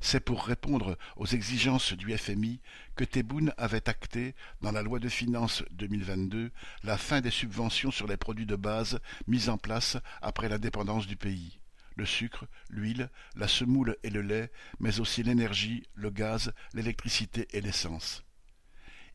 C'est 0.00 0.20
pour 0.20 0.44
répondre 0.44 0.98
aux 1.16 1.26
exigences 1.26 1.92
du 1.92 2.16
FMI 2.16 2.60
que 2.96 3.04
Tebboune 3.04 3.54
avait 3.56 3.88
acté, 3.88 4.34
dans 4.60 4.72
la 4.72 4.82
loi 4.82 4.98
de 4.98 5.08
finances 5.08 5.62
2022, 5.70 6.50
la 6.82 6.98
fin 6.98 7.20
des 7.20 7.30
subventions 7.30 7.92
sur 7.92 8.08
les 8.08 8.16
produits 8.16 8.46
de 8.46 8.56
base 8.56 8.98
mises 9.28 9.48
en 9.48 9.58
place 9.58 9.96
après 10.20 10.48
l'indépendance 10.48 11.06
du 11.06 11.16
pays 11.16 11.60
le 11.96 12.06
sucre, 12.06 12.46
l'huile, 12.68 13.10
la 13.34 13.48
semoule 13.48 13.96
et 14.02 14.10
le 14.10 14.22
lait, 14.22 14.50
mais 14.80 15.00
aussi 15.00 15.22
l'énergie, 15.22 15.84
le 15.94 16.10
gaz, 16.10 16.52
l'électricité 16.74 17.48
et 17.52 17.60
l'essence. 17.60 18.24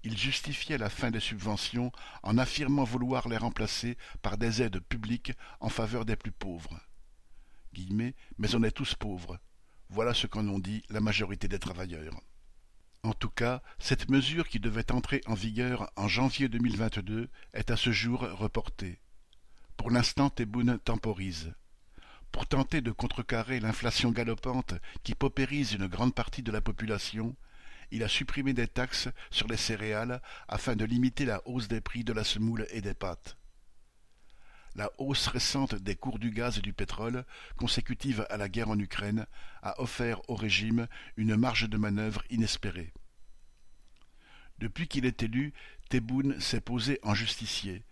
Il 0.03 0.17
justifiait 0.17 0.77
la 0.77 0.89
fin 0.89 1.12
des 1.12 1.19
subventions 1.19 1.91
en 2.24 2.38
affirmant 2.38 2.84
vouloir 2.84 3.27
les 3.27 3.38
remplacer 3.38 3.98
par 4.22 4.38
des 4.38 4.62
aides 4.62 4.79
publiques 4.79 5.34
en 5.60 5.69
faveur 5.69 6.05
des 6.05 6.15
plus 6.15 6.31
pauvres. 6.31 6.79
Guillemets, 7.74 8.15
mais 8.38 8.55
on 8.55 8.63
est 8.63 8.72
tous 8.72 8.96
pauvres. 8.96 9.39
Voilà 9.89 10.13
ce 10.13 10.27
qu'en 10.27 10.48
ont 10.48 10.60
dit 10.60 10.84
la 10.89 11.00
majorité 11.00 11.48
des 11.48 11.60
travailleurs. 11.60 12.22
En 13.03 13.13
tout 13.13 13.29
cas, 13.29 13.62
cette 13.79 14.10
mesure 14.10 14.48
qui 14.48 14.60
devait 14.60 14.91
entrer 14.91 15.22
en 15.27 15.34
vigueur 15.34 15.91
en 15.96 16.07
janvier 16.07 16.50
2022 16.50 17.29
est 17.53 17.72
à 17.72 17.77
ce 17.77 17.91
jour 17.91 18.22
reportée. 18.22 19.00
Pour 19.77 19.91
l'instant, 19.91 20.29
Tebboune 20.29 20.79
temporise. 20.79 21.53
Pour 22.38 22.46
tenter 22.46 22.82
de 22.82 22.91
contrecarrer 22.91 23.60
l'inflation 23.60 24.12
galopante 24.12 24.75
qui 25.01 25.15
paupérise 25.15 25.74
une 25.74 25.88
grande 25.88 26.13
partie 26.13 26.44
de 26.44 26.51
la 26.51 26.62
population, 26.62 27.36
il 27.89 28.03
a 28.03 28.08
supprimé 28.08 28.53
des 28.53 28.67
taxes 28.67 29.10
sur 29.32 29.48
les 29.48 29.58
céréales 29.58 30.22
afin 30.48 30.75
de 30.75 30.86
limiter 30.86 31.25
la 31.25 31.41
hausse 31.48 31.67
des 31.67 31.82
prix 31.82 32.03
de 32.03 32.13
la 32.13 32.24
semoule 32.24 32.67
et 32.70 32.82
des 32.82 32.94
pâtes. 32.94 33.38
La 34.75 34.91
hausse 35.00 35.25
récente 35.25 35.74
des 35.74 35.96
cours 35.96 36.20
du 36.20 36.29
gaz 36.29 36.60
et 36.60 36.62
du 36.62 36.74
pétrole, 36.74 37.25
consécutive 37.56 38.27
à 38.29 38.38
la 38.38 38.50
guerre 38.50 38.70
en 38.70 38.77
Ukraine, 38.77 39.25
a 39.63 39.82
offert 39.82 40.22
au 40.29 40.36
régime 40.36 40.88
une 41.15 41.38
marge 41.38 41.67
de 41.67 41.77
manœuvre 41.77 42.22
inespérée. 42.29 42.94
Depuis 44.60 44.88
qu'il 44.88 45.08
est 45.08 45.24
élu, 45.24 45.53
Tebboune 45.89 46.39
s'est 46.39 46.62
posé 46.62 47.00
en 47.01 47.15
justicier, 47.15 47.84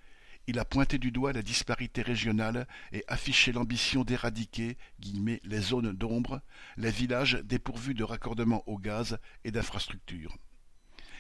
il 0.48 0.60
a 0.60 0.66
pointé 0.66 0.98
du 0.98 1.12
doigt 1.12 1.34
la 1.34 1.42
disparité 1.42 2.02
régionale 2.02 2.68
et 2.92 3.04
affiché 3.08 3.52
l'ambition 3.52 4.04
d'éradiquer 4.04 4.78
les 5.00 5.60
zones 5.60 5.92
d'ombre, 5.92 6.42
les 6.78 6.92
villages 6.92 7.40
dépourvus 7.44 7.94
de 7.94 8.04
raccordement 8.04 8.64
au 8.68 8.78
gaz 8.78 9.18
et 9.44 9.52
d'infrastructures. 9.52 10.38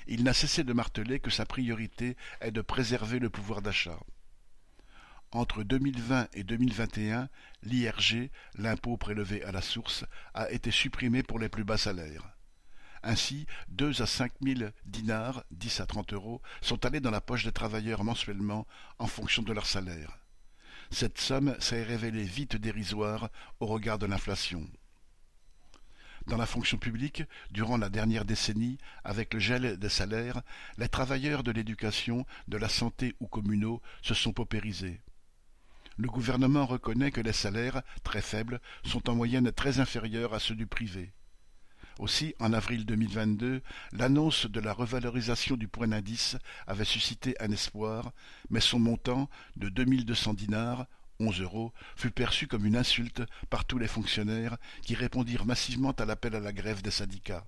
Il 0.08 0.24
n'a 0.24 0.34
cessé 0.34 0.64
de 0.64 0.74
marteler 0.74 1.20
que 1.20 1.32
sa 1.32 1.46
priorité 1.46 2.16
est 2.40 2.52
de 2.52 2.62
préserver 2.62 3.20
le 3.20 3.30
pouvoir 3.30 3.62
d'achat. 3.62 4.00
Entre 5.32 5.64
2020 5.64 6.30
et 6.34 6.44
2021, 6.44 7.28
l'IRG, 7.64 8.30
l'impôt 8.56 8.98
prélevé 8.98 9.44
à 9.44 9.52
la 9.52 9.62
source, 9.62 10.06
a 10.34 10.52
été 10.52 10.70
supprimé 10.70 11.24
pour 11.24 11.40
les 11.40 11.50
plus 11.50 11.64
bas 11.64 11.78
salaires. 11.78 12.35
Ainsi, 13.08 13.46
deux 13.68 14.02
à 14.02 14.08
cinq 14.08 14.32
mille 14.42 14.74
dinars, 14.86 15.44
dix 15.52 15.80
à 15.80 15.86
trente 15.86 16.12
euros, 16.12 16.42
sont 16.62 16.84
allés 16.86 17.00
dans 17.00 17.12
la 17.12 17.22
poche 17.22 17.46
des 17.46 17.52
travailleurs 17.52 18.04
mensuellement 18.04 18.66
en 18.98 19.06
fonction 19.06 19.44
de 19.44 19.54
leur 19.54 19.68
salaire. 19.68 20.18
Cette 20.90 21.20
somme 21.20 21.56
s'est 21.60 21.84
révélée 21.84 22.24
vite 22.24 22.56
dérisoire 22.56 23.30
au 23.60 23.68
regard 23.68 24.00
de 24.00 24.08
l'inflation. 24.08 24.68
Dans 26.26 26.38
la 26.38 26.48
fonction 26.48 26.80
publique, 26.80 27.22
durant 27.52 27.78
la 27.78 27.90
dernière 27.90 28.26
décennie, 28.26 28.80
avec 29.04 29.36
le 29.36 29.40
gel 29.40 29.78
des 29.78 29.90
salaires, 29.90 30.42
les 30.80 30.90
travailleurs 30.90 31.44
de 31.44 31.52
l'éducation, 31.52 32.26
de 32.48 32.58
la 32.58 32.70
santé 32.70 33.14
ou 33.20 33.28
communaux 33.28 33.84
se 34.02 34.16
sont 34.16 34.34
paupérisés. 34.34 35.00
Le 35.98 36.08
gouvernement 36.08 36.66
reconnaît 36.66 37.12
que 37.12 37.22
les 37.22 37.34
salaires, 37.34 37.84
très 38.04 38.24
faibles, 38.24 38.60
sont 38.84 39.08
en 39.12 39.16
moyenne 39.16 39.52
très 39.52 39.80
inférieurs 39.80 40.34
à 40.34 40.40
ceux 40.40 40.56
du 40.56 40.66
privé. 40.66 41.14
Aussi, 41.98 42.36
en 42.40 42.52
avril 42.52 42.86
2022, 42.86 43.62
l'annonce 43.94 44.48
de 44.48 44.60
la 44.60 44.74
revalorisation 44.74 45.56
du 45.56 45.70
point 45.70 45.88
d'indice 45.88 46.36
avait 46.68 46.84
suscité 46.84 47.36
un 47.40 47.52
espoir, 47.52 48.12
mais 48.50 48.60
son 48.60 48.80
montant, 48.80 49.30
de 49.56 49.70
2200 49.70 50.34
dinars, 50.34 50.88
11 51.22 51.42
euros, 51.42 51.74
fut 51.96 52.12
perçu 52.12 52.48
comme 52.48 52.66
une 52.66 52.76
insulte 52.76 53.24
par 53.50 53.64
tous 53.64 53.78
les 53.78 53.88
fonctionnaires 53.88 54.58
qui 54.82 54.94
répondirent 54.94 55.46
massivement 55.46 55.92
à 55.92 56.04
l'appel 56.04 56.36
à 56.36 56.42
la 56.42 56.52
grève 56.52 56.82
des 56.82 56.92
syndicats. 56.92 57.46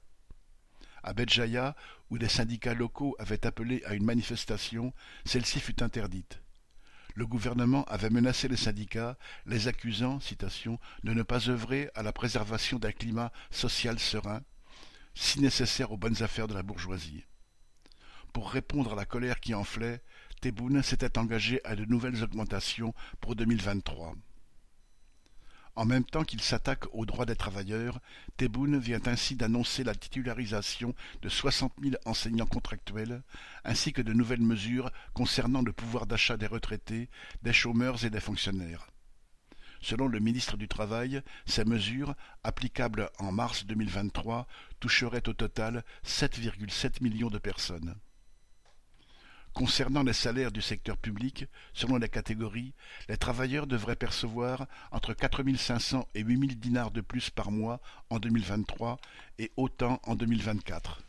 À 1.04 1.12
Béjaïa, 1.12 1.75
où 2.10 2.16
les 2.16 2.30
syndicats 2.30 2.74
locaux 2.74 3.18
avaient 3.20 3.46
appelé 3.46 3.84
à 3.86 3.96
une 3.96 4.06
manifestation, 4.06 4.94
celle-ci 5.25 5.60
fut 5.60 5.84
interdite 5.84 6.39
le 7.17 7.25
gouvernement 7.25 7.83
avait 7.86 8.12
menacé 8.12 8.47
les 8.47 8.55
syndicats, 8.55 9.17
les 9.47 9.67
accusant 9.67 10.19
de 11.03 11.13
ne 11.13 11.24
pas 11.24 11.50
œuvrer 11.50 11.89
à 11.95 12.03
la 12.03 12.13
préservation 12.13 12.77
d'un 12.77 12.91
climat 12.91 13.31
social 13.50 13.97
serein, 13.97 14.43
si 15.15 15.41
nécessaire 15.41 15.91
aux 15.91 15.97
bonnes 15.97 16.21
affaires 16.21 16.47
de 16.47 16.53
la 16.53 16.62
bourgeoisie. 16.62 17.25
Pour 18.33 18.51
répondre 18.51 18.93
à 18.93 18.95
la 18.95 19.05
colère 19.05 19.39
qui 19.39 19.55
enflait, 19.55 20.03
Tebboune 20.41 20.83
s'était 20.83 21.17
engagé 21.17 21.59
à 21.65 21.75
de 21.75 21.86
nouvelles 21.86 22.24
augmentations 22.24 22.93
pour 23.19 23.36
2023. 23.36 24.13
En 25.77 25.86
même 25.86 26.03
temps 26.03 26.24
qu'il 26.24 26.41
s'attaque 26.41 26.86
aux 26.91 27.05
droits 27.05 27.27
des 27.27 27.36
travailleurs, 27.36 28.00
Tebboune 28.36 28.79
vient 28.79 29.05
ainsi 29.05 29.36
d'annoncer 29.36 29.84
la 29.84 29.93
titularisation 29.93 30.96
de 31.22 31.29
soixante 31.29 31.79
mille 31.79 32.00
enseignants 32.05 32.48
contractuels, 32.48 33.22
ainsi 33.63 33.93
que 33.93 34.01
de 34.01 34.12
nouvelles 34.12 34.41
mesures 34.41 34.91
concernant 35.13 35.62
le 35.62 35.72
pouvoir 35.72 36.07
d'achat 36.07 36.36
des 36.36 36.48
retraités, 36.48 37.12
des 37.43 37.53
chômeurs 37.53 38.03
et 38.03 38.10
des 38.10 38.19
fonctionnaires. 38.19 38.89
Selon 39.79 40.07
le 40.07 40.17
ministre 40.17 40.57
du 40.57 40.67
Travail, 40.67 41.22
ces 41.46 41.63
mesures, 41.63 42.15
applicables 42.43 43.12
en 43.19 43.31
mars 43.31 43.67
2023, 43.67 44.48
toucheraient 44.79 45.29
au 45.29 45.34
total 45.34 45.84
7,7 46.03 47.03
millions 47.03 47.29
de 47.29 47.38
personnes. 47.38 47.96
Concernant 49.58 50.04
les 50.04 50.14
salaires 50.14 50.52
du 50.52 50.62
secteur 50.62 50.98
public, 50.98 51.48
selon 51.74 51.98
les 51.98 52.10
catégories, 52.10 52.76
les 53.10 53.18
travailleurs 53.18 53.66
devraient 53.66 53.96
percevoir 53.96 54.68
entre 54.92 55.16
4 55.16 55.42
500 55.58 56.08
et 56.14 56.22
8 56.22 56.50
000 56.50 56.52
dinars 56.60 56.92
de 56.92 57.02
plus 57.02 57.32
par 57.32 57.50
mois 57.50 57.82
en 58.12 58.20
2023 58.20 59.00
et 59.40 59.52
autant 59.58 60.00
en 60.04 60.14
2024. 60.14 61.02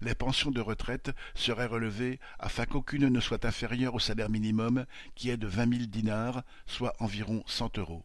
Les 0.00 0.16
pensions 0.16 0.50
de 0.50 0.60
retraite 0.60 1.12
seraient 1.36 1.66
relevées 1.66 2.18
afin 2.40 2.66
qu'aucune 2.66 3.06
ne 3.06 3.20
soit 3.20 3.44
inférieure 3.44 3.94
au 3.94 4.00
salaire 4.00 4.28
minimum 4.28 4.84
qui 5.14 5.30
est 5.30 5.36
de 5.36 5.46
20 5.46 5.72
000 5.72 5.84
dinars, 5.86 6.42
soit 6.66 6.96
environ 6.98 7.44
100 7.46 7.78
euros. 7.78 8.04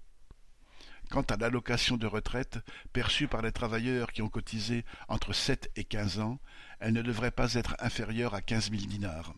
Quant 1.09 1.23
à 1.23 1.35
l'allocation 1.35 1.97
de 1.97 2.05
retraite 2.05 2.59
perçue 2.93 3.27
par 3.27 3.41
les 3.41 3.51
travailleurs 3.51 4.11
qui 4.11 4.21
ont 4.21 4.29
cotisé 4.29 4.85
entre 5.07 5.33
7 5.33 5.71
et 5.77 5.83
15 5.83 6.19
ans, 6.19 6.37
elle 6.79 6.93
ne 6.93 7.01
devrait 7.01 7.31
pas 7.31 7.55
être 7.55 7.75
inférieure 7.79 8.35
à 8.35 8.41
15 8.43 8.69
000 8.69 8.83
dinars 8.83 9.33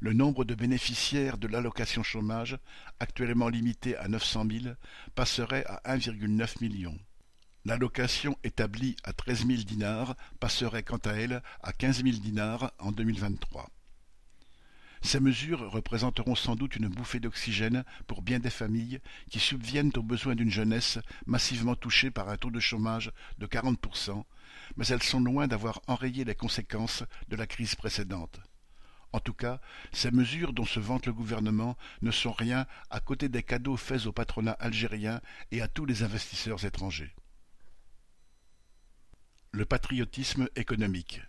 le 0.00 0.12
nombre 0.12 0.44
de 0.44 0.54
bénéficiaires 0.54 1.38
de 1.38 1.48
l'allocation 1.48 2.02
chômage, 2.02 2.58
actuellement 3.00 3.48
limité 3.48 3.96
à 3.96 4.08
900 4.08 4.46
000, 4.50 4.74
passerait 5.14 5.64
à 5.66 5.96
1,9 5.96 6.60
million. 6.60 6.98
L'allocation 7.64 8.38
établie 8.44 8.96
à 9.04 9.12
13 9.12 9.46
000 9.46 9.62
dinars 9.62 10.16
passerait 10.40 10.84
quant 10.84 10.98
à 10.98 11.12
elle 11.12 11.42
à 11.62 11.72
15 11.72 12.02
000 12.02 12.16
dinars 12.18 12.72
en 12.78 12.92
2023. 12.92 13.68
Ces 15.02 15.20
mesures 15.20 15.70
représenteront 15.70 16.34
sans 16.34 16.56
doute 16.56 16.76
une 16.76 16.88
bouffée 16.88 17.20
d'oxygène 17.20 17.84
pour 18.06 18.22
bien 18.22 18.40
des 18.40 18.50
familles 18.50 19.00
qui 19.30 19.38
subviennent 19.38 19.92
aux 19.96 20.02
besoins 20.02 20.34
d'une 20.34 20.50
jeunesse 20.50 20.98
massivement 21.26 21.76
touchée 21.76 22.10
par 22.10 22.28
un 22.28 22.36
taux 22.36 22.50
de 22.50 22.60
chômage 22.60 23.12
de 23.38 23.46
40%, 23.46 24.24
mais 24.76 24.86
elles 24.86 25.02
sont 25.02 25.20
loin 25.20 25.46
d'avoir 25.46 25.80
enrayé 25.86 26.24
les 26.24 26.34
conséquences 26.34 27.04
de 27.28 27.36
la 27.36 27.46
crise 27.46 27.74
précédente. 27.74 28.40
En 29.12 29.20
tout 29.20 29.32
cas, 29.32 29.60
ces 29.92 30.10
mesures 30.10 30.52
dont 30.52 30.66
se 30.66 30.80
vante 30.80 31.06
le 31.06 31.12
gouvernement 31.12 31.76
ne 32.02 32.10
sont 32.10 32.32
rien 32.32 32.66
à 32.90 33.00
côté 33.00 33.28
des 33.28 33.42
cadeaux 33.42 33.76
faits 33.76 34.06
au 34.06 34.12
patronat 34.12 34.52
algérien 34.52 35.20
et 35.50 35.62
à 35.62 35.68
tous 35.68 35.86
les 35.86 36.02
investisseurs 36.02 36.64
étrangers. 36.64 37.14
Le 39.52 39.64
patriotisme 39.64 40.48
économique 40.56 41.22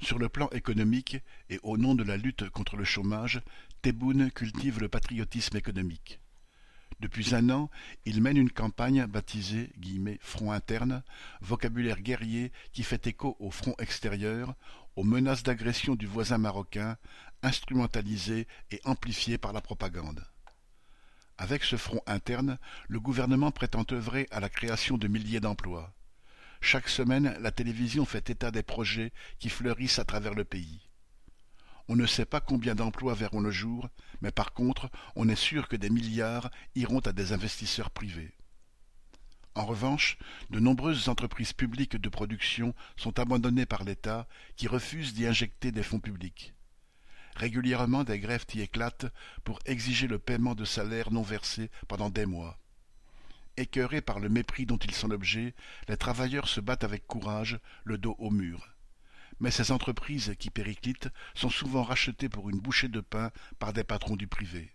sur 0.00 0.18
le 0.18 0.28
plan 0.28 0.48
économique 0.50 1.18
et 1.50 1.60
au 1.62 1.76
nom 1.76 1.94
de 1.94 2.02
la 2.02 2.16
lutte 2.16 2.48
contre 2.50 2.76
le 2.76 2.84
chômage, 2.84 3.42
Tebboune 3.82 4.30
cultive 4.30 4.80
le 4.80 4.88
patriotisme 4.88 5.56
économique. 5.56 6.20
Depuis 7.00 7.34
un 7.34 7.48
an, 7.48 7.70
il 8.04 8.20
mène 8.20 8.36
une 8.36 8.50
campagne 8.50 9.06
baptisée 9.06 9.72
«Front 10.20 10.52
interne», 10.52 11.02
vocabulaire 11.40 12.00
guerrier 12.00 12.52
qui 12.72 12.82
fait 12.82 13.06
écho 13.06 13.36
au 13.40 13.50
front 13.50 13.74
extérieur, 13.78 14.54
aux 14.96 15.04
menaces 15.04 15.42
d'agression 15.42 15.94
du 15.94 16.06
voisin 16.06 16.38
marocain, 16.38 16.96
instrumentalisées 17.42 18.46
et 18.70 18.80
amplifiées 18.84 19.38
par 19.38 19.52
la 19.52 19.60
propagande. 19.60 20.24
Avec 21.38 21.64
ce 21.64 21.76
front 21.76 22.02
interne, 22.06 22.58
le 22.88 23.00
gouvernement 23.00 23.50
prétend 23.50 23.84
œuvrer 23.92 24.28
à 24.30 24.40
la 24.40 24.50
création 24.50 24.98
de 24.98 25.08
milliers 25.08 25.40
d'emplois. 25.40 25.94
Chaque 26.60 26.88
semaine, 26.88 27.34
la 27.40 27.50
télévision 27.50 28.04
fait 28.04 28.28
état 28.28 28.50
des 28.50 28.62
projets 28.62 29.12
qui 29.38 29.48
fleurissent 29.48 29.98
à 29.98 30.04
travers 30.04 30.34
le 30.34 30.44
pays. 30.44 30.90
On 31.88 31.96
ne 31.96 32.06
sait 32.06 32.26
pas 32.26 32.40
combien 32.40 32.74
d'emplois 32.74 33.14
verront 33.14 33.40
le 33.40 33.50
jour, 33.50 33.88
mais 34.20 34.30
par 34.30 34.52
contre, 34.52 34.90
on 35.16 35.28
est 35.28 35.34
sûr 35.34 35.66
que 35.66 35.76
des 35.76 35.90
milliards 35.90 36.50
iront 36.74 37.00
à 37.00 37.12
des 37.12 37.32
investisseurs 37.32 37.90
privés. 37.90 38.36
En 39.56 39.66
revanche, 39.66 40.16
de 40.50 40.60
nombreuses 40.60 41.08
entreprises 41.08 41.52
publiques 41.52 41.96
de 41.96 42.08
production 42.08 42.72
sont 42.96 43.18
abandonnées 43.18 43.66
par 43.66 43.82
l'État 43.82 44.28
qui 44.56 44.68
refuse 44.68 45.12
d'y 45.12 45.26
injecter 45.26 45.72
des 45.72 45.82
fonds 45.82 45.98
publics. 45.98 46.54
Régulièrement 47.34 48.04
des 48.04 48.20
grèves 48.20 48.46
y 48.54 48.60
éclatent 48.60 49.06
pour 49.44 49.58
exiger 49.64 50.06
le 50.06 50.18
paiement 50.18 50.54
de 50.54 50.64
salaires 50.64 51.10
non 51.10 51.22
versés 51.22 51.70
pendant 51.88 52.10
des 52.10 52.26
mois. 52.26 52.58
Écœurés 53.56 54.00
par 54.00 54.20
le 54.20 54.28
mépris 54.28 54.66
dont 54.66 54.78
ils 54.78 54.94
sont 54.94 55.08
l'objet, 55.08 55.54
les 55.88 55.96
travailleurs 55.96 56.48
se 56.48 56.60
battent 56.60 56.84
avec 56.84 57.06
courage, 57.06 57.58
le 57.84 57.98
dos 57.98 58.14
au 58.18 58.30
mur. 58.30 58.68
Mais 59.40 59.50
ces 59.50 59.72
entreprises 59.72 60.34
qui 60.38 60.50
périclitent 60.50 61.08
sont 61.34 61.50
souvent 61.50 61.82
rachetées 61.82 62.28
pour 62.28 62.50
une 62.50 62.60
bouchée 62.60 62.88
de 62.88 63.00
pain 63.00 63.30
par 63.58 63.72
des 63.72 63.84
patrons 63.84 64.16
du 64.16 64.26
privé. 64.26 64.70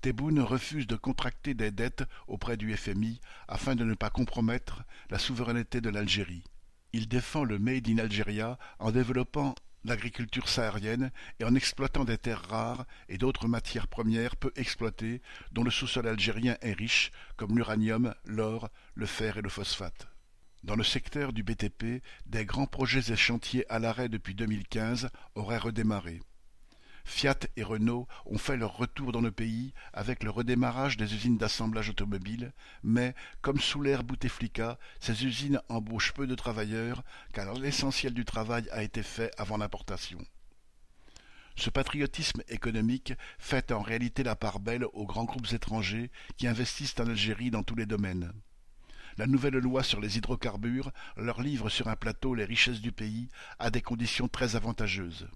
Tebboune 0.00 0.40
refuse 0.40 0.86
de 0.86 0.96
contracter 0.96 1.54
des 1.54 1.70
dettes 1.70 2.04
auprès 2.28 2.56
du 2.56 2.76
FMI 2.76 3.20
afin 3.48 3.74
de 3.74 3.84
ne 3.84 3.94
pas 3.94 4.10
compromettre 4.10 4.84
la 5.10 5.18
souveraineté 5.18 5.80
de 5.80 5.90
l'Algérie. 5.90 6.44
Il 6.92 7.08
défend 7.08 7.44
le 7.44 7.58
Made 7.58 7.88
in 7.88 7.98
Algeria 7.98 8.58
en 8.78 8.90
développant 8.90 9.54
l'agriculture 9.84 10.48
saharienne 10.48 11.10
et 11.40 11.44
en 11.44 11.54
exploitant 11.54 12.04
des 12.04 12.18
terres 12.18 12.46
rares 12.48 12.86
et 13.08 13.18
d'autres 13.18 13.48
matières 13.48 13.88
premières 13.88 14.36
peu 14.36 14.52
exploitées 14.56 15.22
dont 15.52 15.62
le 15.62 15.70
sous-sol 15.70 16.08
algérien 16.08 16.56
est 16.60 16.72
riche, 16.72 17.12
comme 17.36 17.56
l'uranium, 17.56 18.14
l'or, 18.24 18.68
le 18.94 19.06
fer 19.06 19.38
et 19.38 19.42
le 19.42 19.48
phosphate. 19.48 20.08
Dans 20.64 20.74
le 20.74 20.84
secteur 20.84 21.32
du 21.32 21.42
BTP, 21.42 22.02
des 22.26 22.44
grands 22.44 22.66
projets 22.66 23.12
et 23.12 23.16
chantiers 23.16 23.70
à 23.70 23.78
l'arrêt 23.78 24.08
depuis 24.08 24.34
2015 24.34 25.10
auraient 25.36 25.58
redémarré. 25.58 26.20
Fiat 27.08 27.38
et 27.56 27.62
Renault 27.62 28.08
ont 28.26 28.36
fait 28.36 28.56
leur 28.56 28.76
retour 28.76 29.12
dans 29.12 29.20
le 29.20 29.30
pays 29.30 29.72
avec 29.92 30.24
le 30.24 30.28
redémarrage 30.28 30.96
des 30.96 31.14
usines 31.14 31.38
d'assemblage 31.38 31.88
automobile, 31.88 32.52
mais, 32.82 33.14
comme 33.42 33.60
sous 33.60 33.80
l'ère 33.80 34.02
Bouteflika, 34.02 34.76
ces 34.98 35.24
usines 35.24 35.62
embauchent 35.68 36.12
peu 36.12 36.26
de 36.26 36.34
travailleurs 36.34 37.04
car 37.32 37.54
l'essentiel 37.54 38.12
du 38.12 38.24
travail 38.24 38.68
a 38.72 38.82
été 38.82 39.04
fait 39.04 39.30
avant 39.38 39.56
l'importation. 39.56 40.18
Ce 41.54 41.70
patriotisme 41.70 42.42
économique 42.48 43.14
fait 43.38 43.70
en 43.70 43.80
réalité 43.80 44.24
la 44.24 44.34
part 44.34 44.58
belle 44.58 44.84
aux 44.92 45.06
grands 45.06 45.24
groupes 45.24 45.52
étrangers 45.52 46.10
qui 46.36 46.48
investissent 46.48 46.98
en 46.98 47.06
Algérie 47.06 47.52
dans 47.52 47.62
tous 47.62 47.76
les 47.76 47.86
domaines. 47.86 48.32
La 49.16 49.28
nouvelle 49.28 49.58
loi 49.58 49.84
sur 49.84 50.00
les 50.00 50.18
hydrocarbures 50.18 50.90
leur 51.16 51.40
livre 51.40 51.70
sur 51.70 51.86
un 51.86 51.96
plateau 51.96 52.34
les 52.34 52.44
richesses 52.44 52.80
du 52.80 52.90
pays 52.90 53.28
à 53.60 53.70
des 53.70 53.80
conditions 53.80 54.26
très 54.26 54.56
avantageuses 54.56 55.28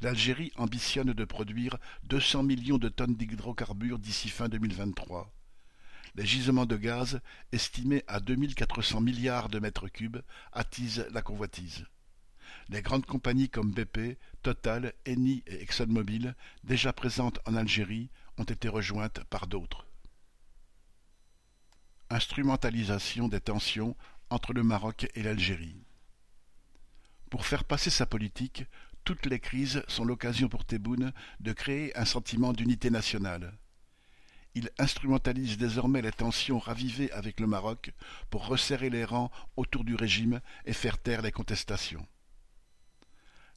l'Algérie 0.00 0.52
ambitionne 0.56 1.12
de 1.12 1.24
produire 1.24 1.76
200 2.04 2.42
millions 2.42 2.78
de 2.78 2.88
tonnes 2.88 3.14
d'hydrocarbures 3.14 3.98
d'ici 3.98 4.28
fin 4.28 4.48
2023. 4.48 5.32
Les 6.16 6.26
gisements 6.26 6.66
de 6.66 6.76
gaz, 6.76 7.20
estimés 7.52 8.04
à 8.08 8.20
2400 8.20 9.00
milliards 9.00 9.48
de 9.48 9.58
mètres 9.58 9.88
cubes, 9.88 10.18
attisent 10.52 11.06
la 11.12 11.22
convoitise. 11.22 11.86
Les 12.68 12.82
grandes 12.82 13.06
compagnies 13.06 13.48
comme 13.48 13.72
BP, 13.72 14.18
Total, 14.42 14.92
Eni 15.06 15.42
et 15.46 15.62
ExxonMobil, 15.62 16.34
déjà 16.64 16.92
présentes 16.92 17.38
en 17.46 17.54
Algérie, 17.54 18.10
ont 18.38 18.44
été 18.44 18.68
rejointes 18.68 19.22
par 19.24 19.46
d'autres. 19.46 19.86
Instrumentalisation 22.08 23.28
des 23.28 23.40
tensions 23.40 23.96
entre 24.30 24.52
le 24.52 24.64
Maroc 24.64 25.08
et 25.14 25.22
l'Algérie. 25.22 25.76
Pour 27.30 27.46
faire 27.46 27.62
passer 27.62 27.90
sa 27.90 28.06
politique, 28.06 28.64
toutes 29.04 29.26
les 29.26 29.40
crises 29.40 29.82
sont 29.88 30.04
l'occasion 30.04 30.48
pour 30.48 30.64
Tebboune 30.64 31.12
de 31.40 31.52
créer 31.52 31.96
un 31.96 32.04
sentiment 32.04 32.52
d'unité 32.52 32.90
nationale. 32.90 33.58
Il 34.54 34.70
instrumentalise 34.78 35.58
désormais 35.58 36.02
les 36.02 36.12
tensions 36.12 36.58
ravivées 36.58 37.12
avec 37.12 37.38
le 37.38 37.46
Maroc 37.46 37.92
pour 38.30 38.46
resserrer 38.46 38.90
les 38.90 39.04
rangs 39.04 39.30
autour 39.56 39.84
du 39.84 39.94
régime 39.94 40.40
et 40.64 40.72
faire 40.72 40.98
taire 40.98 41.22
les 41.22 41.32
contestations. 41.32 42.06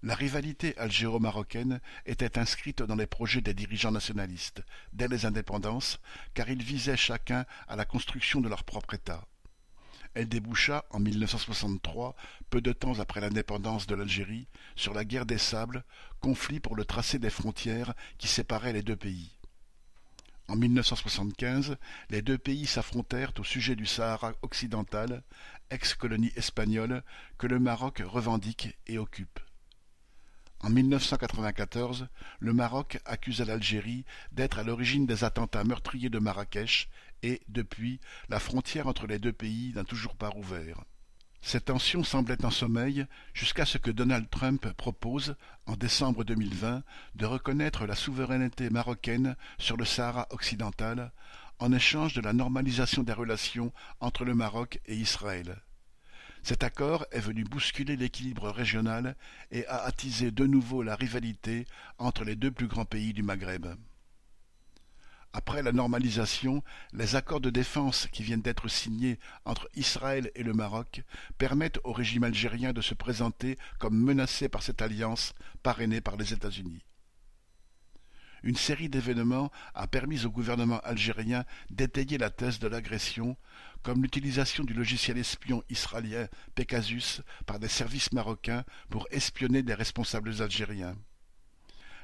La 0.03 0.15
rivalité 0.15 0.77
algéro-marocaine 0.77 1.79
était 2.05 2.37
inscrite 2.37 2.83
dans 2.83 2.97
les 2.97 3.07
projets 3.07 3.39
des 3.39 3.53
dirigeants 3.53 3.91
nationalistes, 3.91 4.61
dès 4.91 5.07
les 5.07 5.25
indépendances, 5.25 5.99
car 6.33 6.49
ils 6.49 6.61
visaient 6.61 6.97
chacun 6.97 7.45
à 7.69 7.77
la 7.77 7.85
construction 7.85 8.41
de 8.41 8.49
leur 8.49 8.65
propre 8.65 8.95
État. 8.95 9.25
Elle 10.15 10.29
déboucha, 10.29 10.85
en 10.91 10.99
1963, 10.99 12.15
peu 12.49 12.61
de 12.61 12.71
temps 12.71 12.99
après 12.99 13.19
l'indépendance 13.19 13.87
de 13.87 13.95
l'Algérie, 13.95 14.47
sur 14.75 14.93
la 14.93 15.05
guerre 15.05 15.25
des 15.25 15.39
Sables, 15.39 15.83
conflit 16.19 16.59
pour 16.59 16.75
le 16.75 16.85
tracé 16.85 17.17
des 17.17 17.31
frontières 17.31 17.93
qui 18.19 18.27
séparaient 18.27 18.73
les 18.73 18.83
deux 18.83 18.95
pays. 18.95 19.31
En 20.47 20.55
1975, 20.55 21.77
les 22.09 22.21
deux 22.21 22.37
pays 22.37 22.67
s'affrontèrent 22.67 23.31
au 23.39 23.43
sujet 23.43 23.75
du 23.75 23.85
Sahara 23.85 24.33
occidental, 24.41 25.23
ex-colonie 25.71 26.33
espagnole, 26.35 27.03
que 27.37 27.47
le 27.47 27.59
Maroc 27.59 28.03
revendique 28.05 28.77
et 28.85 28.97
occupe. 28.97 29.39
En 30.59 30.69
1994, 30.69 32.07
le 32.39 32.53
Maroc 32.53 32.99
accusa 33.05 33.45
l'Algérie 33.45 34.05
d'être 34.31 34.59
à 34.59 34.63
l'origine 34.63 35.05
des 35.05 35.23
attentats 35.23 35.63
meurtriers 35.63 36.09
de 36.09 36.19
Marrakech 36.19 36.89
et, 37.23 37.41
depuis, 37.47 37.99
la 38.29 38.39
frontière 38.39 38.87
entre 38.87 39.07
les 39.07 39.17
deux 39.17 39.33
pays 39.33 39.73
n'a 39.73 39.83
toujours 39.83 40.15
pas 40.15 40.29
rouvert. 40.29 40.83
Cette 41.41 41.65
tension 41.65 42.03
semblait 42.03 42.45
en 42.45 42.51
sommeil 42.51 43.05
jusqu'à 43.33 43.65
ce 43.65 43.77
que 43.77 43.91
Donald 43.91 44.29
Trump 44.29 44.71
propose, 44.77 45.35
en 45.65 45.75
décembre 45.75 46.23
2020, 46.23 46.83
de 47.15 47.25
reconnaître 47.25 47.85
la 47.85 47.95
souveraineté 47.95 48.69
marocaine 48.69 49.35
sur 49.57 49.75
le 49.75 49.83
Sahara 49.83 50.27
occidental 50.29 51.11
en 51.59 51.73
échange 51.73 52.13
de 52.13 52.21
la 52.21 52.31
normalisation 52.31 53.03
des 53.03 53.13
relations 53.13 53.73
entre 53.99 54.23
le 54.23 54.35
Maroc 54.35 54.79
et 54.85 54.95
Israël. 54.95 55.61
Cet 56.43 56.63
accord 56.63 57.05
est 57.11 57.19
venu 57.19 57.43
bousculer 57.45 57.95
l'équilibre 57.95 58.49
régional 58.49 59.15
et 59.51 59.65
a 59.67 59.83
attisé 59.83 60.31
de 60.31 60.45
nouveau 60.45 60.81
la 60.81 60.95
rivalité 60.95 61.65
entre 61.97 62.23
les 62.23 62.35
deux 62.35 62.51
plus 62.51 62.67
grands 62.67 62.85
pays 62.85 63.13
du 63.13 63.23
Maghreb. 63.23 63.67
Après 65.35 65.63
la 65.63 65.71
normalisation, 65.71 66.63
les 66.93 67.15
accords 67.15 67.41
de 67.41 67.49
défense 67.49 68.07
qui 68.11 68.21
viennent 68.21 68.43
d'être 68.43 68.67
signés 68.67 69.19
entre 69.45 69.67
Israël 69.73 70.31
et 70.35 70.43
le 70.43 70.53
Maroc 70.53 71.01
permettent 71.39 71.79
au 71.83 71.91
régime 71.91 72.23
algérien 72.23 72.71
de 72.71 72.81
se 72.81 72.93
présenter 72.93 73.57
comme 73.79 73.97
menacé 73.97 74.47
par 74.47 74.61
cette 74.61 74.83
alliance 74.83 75.33
parrainée 75.63 76.01
par 76.01 76.17
les 76.17 76.33
États-Unis. 76.33 76.85
Une 78.43 78.57
série 78.57 78.89
d'événements 78.89 79.51
a 79.73 79.87
permis 79.87 80.25
au 80.25 80.29
gouvernement 80.29 80.79
algérien 80.81 81.45
d'étayer 81.71 82.19
la 82.19 82.29
thèse 82.29 82.59
de 82.59 82.67
l'agression, 82.67 83.35
comme 83.81 84.03
l'utilisation 84.03 84.63
du 84.63 84.73
logiciel 84.73 85.17
espion 85.17 85.63
israélien 85.69 86.27
Pegasus 86.53 87.21
par 87.47 87.57
des 87.57 87.69
services 87.69 88.11
marocains 88.11 88.65
pour 88.89 89.07
espionner 89.09 89.63
des 89.63 89.73
responsables 89.73 90.43
algériens 90.43 90.95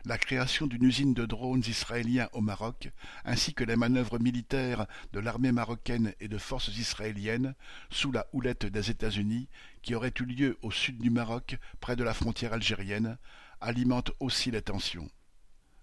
la 0.10 0.18
création 0.18 0.66
d'une 0.66 0.86
usine 0.86 1.14
de 1.14 1.28
drones 1.28 1.62
israéliens 1.68 2.30
au 2.34 2.42
Maroc, 2.42 2.90
ainsi 3.26 3.54
que 3.54 3.64
les 3.64 3.76
manœuvres 3.76 4.18
militaires 4.18 4.88
de 5.14 5.20
l'armée 5.20 5.52
marocaine 5.52 6.16
et 6.20 6.28
de 6.28 6.40
forces 6.40 6.76
israéliennes, 6.80 7.54
sous 7.92 8.12
la 8.12 8.26
houlette 8.34 8.66
des 8.66 8.90
États-Unis, 8.90 9.48
qui 9.84 9.94
aurait 9.94 10.14
eu 10.20 10.26
lieu 10.26 10.58
au 10.64 10.72
sud 10.72 10.98
du 10.98 11.12
Maroc, 11.12 11.60
près 11.80 11.96
de 11.96 12.04
la 12.04 12.16
frontière 12.16 12.54
algérienne, 12.54 13.20
alimente 13.62 14.12
aussi 14.20 14.50
les 14.50 14.64
tensions. 14.64 15.12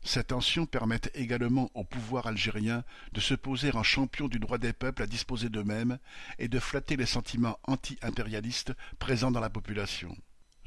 Ces 0.03 0.25
tensions 0.25 0.67
permettent 0.67 1.13
également 1.15 1.71
au 1.75 1.85
pouvoir 1.85 2.27
algérien 2.27 2.83
de 3.13 3.21
se 3.21 3.35
poser 3.35 3.73
en 3.77 3.85
champion 3.85 4.27
du 4.27 4.41
droit 4.41 4.59
des 4.59 4.73
peuples 4.73 5.05
à 5.05 5.07
disposer 5.07 5.51
d'eux-mêmes 5.51 5.99
et 6.41 6.49
de 6.49 6.59
flatter 6.59 6.97
les 6.97 7.07
sentiments 7.07 7.61
anti-impérialistes 7.63 8.73
présents 8.99 9.31
dans 9.31 9.41
la 9.41 9.51
population. 9.51 10.17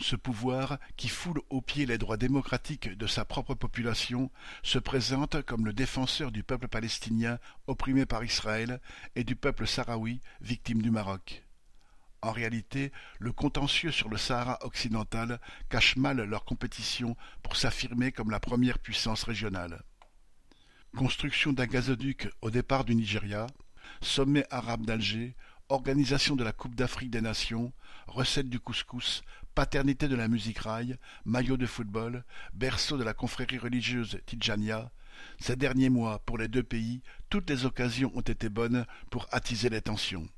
Ce 0.02 0.16
pouvoir, 0.16 0.80
qui 0.96 1.10
foule 1.10 1.42
aux 1.50 1.62
pieds 1.62 1.86
les 1.86 1.98
droits 1.98 2.16
démocratiques 2.16 2.90
de 2.98 3.06
sa 3.06 3.26
propre 3.26 3.54
population, 3.54 4.32
se 4.64 4.80
présente 4.80 5.42
comme 5.42 5.66
le 5.66 5.74
défenseur 5.74 6.32
du 6.32 6.42
peuple 6.42 6.70
palestinien 6.70 7.38
opprimé 7.68 8.06
par 8.06 8.24
Israël 8.24 8.80
et 9.16 9.26
du 9.26 9.36
peuple 9.36 9.68
sahraoui 9.68 10.22
victime 10.40 10.82
du 10.82 10.90
Maroc. 10.90 11.44
En 12.22 12.32
réalité, 12.32 12.92
le 13.20 13.32
contentieux 13.34 13.92
sur 13.92 14.10
le 14.10 14.18
Sahara 14.18 14.58
occidental 14.62 15.40
cache 15.70 15.96
mal 15.98 16.22
leur 16.22 16.46
compétition 16.46 17.16
pour 17.44 17.56
s'affirmer 17.56 18.12
comme 18.12 18.32
la 18.32 18.40
première 18.40 18.80
puissance 18.80 19.24
régionale. 19.24 19.84
Construction 20.98 21.54
d'un 21.54 21.66
gazoduc 21.68 22.30
au 22.42 22.50
départ 22.52 22.84
du 22.84 22.96
Nigeria, 22.96 23.48
sommet 24.02 24.46
arabe 24.50 24.86
d'Alger, 24.86 25.36
organisation 25.70 26.36
de 26.36 26.44
la 26.44 26.52
Coupe 26.52 26.76
d'Afrique 26.76 27.12
des 27.12 27.22
Nations, 27.22 27.72
recette 28.08 28.50
du 28.50 28.60
couscous, 28.60 29.22
paternité 29.60 30.08
de 30.08 30.16
la 30.16 30.30
musique 30.30 30.60
rail, 30.60 30.96
maillot 31.26 31.58
de 31.58 31.66
football, 31.66 32.24
berceau 32.54 32.98
de 32.98 33.04
la 33.04 33.14
confrérie 33.14 33.58
religieuse 33.58 34.18
Tijania, 34.26 34.90
ces 35.38 35.58
derniers 35.58 35.90
mois, 35.90 36.20
pour 36.20 36.38
les 36.38 36.48
deux 36.48 36.64
pays, 36.64 37.02
toutes 37.30 37.50
les 37.50 37.66
occasions 37.66 38.10
ont 38.16 38.22
été 38.22 38.48
bonnes 38.48 38.86
pour 39.10 39.28
attiser 39.34 39.68
les 39.68 39.82
tensions. 39.82 40.30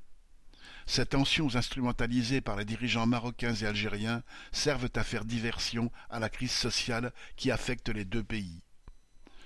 Ces 0.88 1.06
tensions 1.06 1.56
instrumentalisées 1.56 2.42
par 2.42 2.56
les 2.56 2.66
dirigeants 2.66 3.06
marocains 3.06 3.54
et 3.54 3.68
algériens 3.68 4.24
servent 4.52 4.90
à 4.96 5.04
faire 5.04 5.24
diversion 5.24 5.92
à 6.10 6.18
la 6.18 6.30
crise 6.30 6.50
sociale 6.50 7.14
qui 7.36 7.52
affecte 7.52 7.90
les 7.90 8.06
deux 8.06 8.24
pays. 8.24 8.64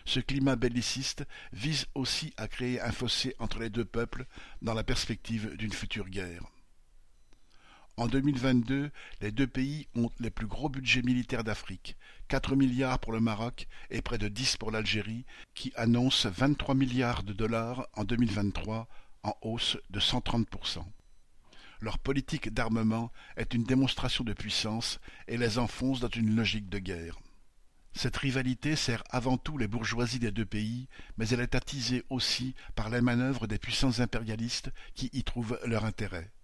Ce 0.05 0.21
climat 0.21 0.55
belliciste 0.55 1.25
vise 1.51 1.87
aussi 1.95 2.33
à 2.37 2.47
créer 2.47 2.79
un 2.79 2.93
fossé 2.93 3.35
entre 3.39 3.59
les 3.59 3.69
deux 3.69 3.83
peuples 3.83 4.25
dans 4.61 4.73
la 4.73 4.85
perspective 4.85 5.57
d'une 5.57 5.73
future 5.73 6.07
guerre. 6.07 6.43
En 7.97 8.07
2022, 8.07 8.91
les 9.21 9.31
deux 9.31 9.47
pays 9.47 9.87
ont 9.95 10.09
les 10.19 10.29
plus 10.29 10.47
gros 10.47 10.67
budgets 10.67 11.01
militaires 11.01 11.45
d'Afrique, 11.45 11.95
4 12.27 12.57
milliards 12.57 12.99
pour 12.99 13.13
le 13.13 13.21
Maroc 13.21 13.67
et 13.89 14.01
près 14.01 14.17
de 14.17 14.27
10 14.27 14.57
pour 14.57 14.69
l'Algérie, 14.69 15.23
qui 15.53 15.71
annonce 15.77 16.25
23 16.25 16.75
milliards 16.75 17.23
de 17.23 17.31
dollars 17.31 17.87
en 17.93 18.03
2023, 18.03 18.89
en 19.23 19.33
hausse 19.41 19.77
de 19.91 20.01
130%. 20.01 20.83
Leur 21.79 21.97
politique 21.97 22.53
d'armement 22.53 23.13
est 23.37 23.53
une 23.53 23.63
démonstration 23.63 24.25
de 24.25 24.33
puissance 24.33 24.99
et 25.29 25.37
les 25.37 25.57
enfonce 25.57 26.01
dans 26.01 26.09
une 26.09 26.35
logique 26.35 26.67
de 26.67 26.79
guerre. 26.79 27.17
Cette 27.93 28.17
rivalité 28.17 28.75
sert 28.75 29.03
avant 29.09 29.37
tout 29.37 29.57
les 29.57 29.69
bourgeoisies 29.69 30.19
des 30.19 30.31
deux 30.31 30.45
pays, 30.45 30.89
mais 31.17 31.29
elle 31.29 31.39
est 31.39 31.55
attisée 31.55 32.03
aussi 32.09 32.55
par 32.75 32.89
les 32.89 32.99
manœuvres 32.99 33.47
des 33.47 33.57
puissances 33.57 34.01
impérialistes 34.01 34.69
qui 34.95 35.09
y 35.13 35.23
trouvent 35.23 35.57
leur 35.65 35.85
intérêt. 35.85 36.34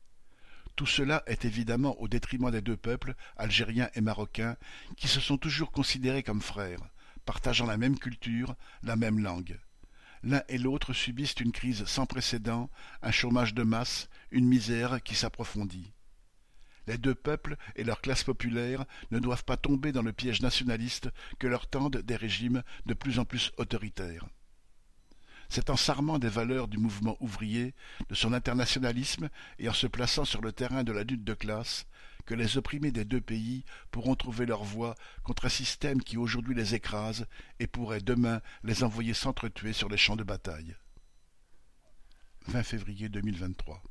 Tout 0.82 0.88
cela 0.88 1.22
est 1.28 1.46
évidemment 1.46 1.96
au 2.02 2.08
détriment 2.08 2.50
des 2.50 2.63
deux 2.63 2.76
peuples, 2.76 3.13
algériens 3.38 3.91
et 3.94 4.02
marocains, 4.02 4.58
qui 4.98 5.08
se 5.08 5.20
sont 5.20 5.38
toujours 5.38 5.72
considérés 5.72 6.24
comme 6.24 6.41
frères, 6.41 6.82
partageant 7.24 7.67
la 7.67 7.78
même 7.78 8.00
culture, 8.00 8.56
la 8.82 8.96
même 8.96 9.20
langue. 9.20 9.60
L'un 10.24 10.41
et 10.50 10.58
l'autre 10.58 10.94
subissent 10.94 11.39
une 11.39 11.52
crise 11.52 11.86
sans 11.86 12.08
précédent, 12.08 12.72
un 13.04 13.12
chômage 13.12 13.54
de 13.54 13.62
masse, 13.62 14.10
une 14.32 14.48
misère 14.48 15.04
qui 15.04 15.13
s'approfondit. 15.13 15.94
Les 16.88 16.98
deux 16.98 17.13
peuples 17.13 17.58
et 17.76 17.84
leurs 17.84 18.02
classes 18.02 18.24
populaires 18.24 18.86
ne 19.12 19.20
doivent 19.20 19.46
pas 19.46 19.58
tomber 19.58 19.91
dans 19.91 20.02
le 20.02 20.13
piège 20.13 20.41
nationaliste 20.41 21.10
que 21.38 21.46
leur 21.46 21.67
tendent 21.67 21.98
des 21.98 22.15
régimes 22.15 22.63
de 22.88 22.96
plus 22.96 23.20
en 23.20 23.26
plus 23.26 23.52
autoritaires. 23.58 24.26
C'est 25.54 25.70
en 25.70 25.76
s'armant 25.76 26.18
des 26.18 26.30
valeurs 26.30 26.70
du 26.70 26.78
mouvement 26.78 27.18
ouvrier, 27.20 27.76
de 28.08 28.16
son 28.16 28.32
internationalisme 28.32 29.28
et 29.60 29.68
en 29.68 29.74
se 29.74 29.86
plaçant 29.86 30.24
sur 30.24 30.40
le 30.40 30.54
terrain 30.54 30.86
de 30.86 30.94
la 30.94 31.04
lutte 31.04 31.26
de 31.26 31.34
classe 31.34 31.88
que 32.26 32.34
les 32.34 32.56
opprimés 32.56 32.94
des 32.94 33.04
deux 33.04 33.20
pays 33.20 33.66
pourront 33.92 34.16
trouver 34.16 34.46
leur 34.46 34.64
voie 34.64 34.96
contre 35.24 35.48
un 35.48 35.50
système 35.50 36.02
qui 36.02 36.16
aujourd'hui 36.16 36.56
les 36.56 36.74
écrase 36.74 37.26
et 37.60 37.68
pourrait 37.68 38.00
demain 38.00 38.40
les 38.64 38.86
envoyer 38.86 39.14
s'entretuer 39.14 39.74
sur 39.74 39.90
les 39.90 39.98
champs 39.98 40.16
de 40.16 40.24
bataille. 40.24 40.78
20 42.48 42.64
février 42.64 43.10
2023 43.10 43.84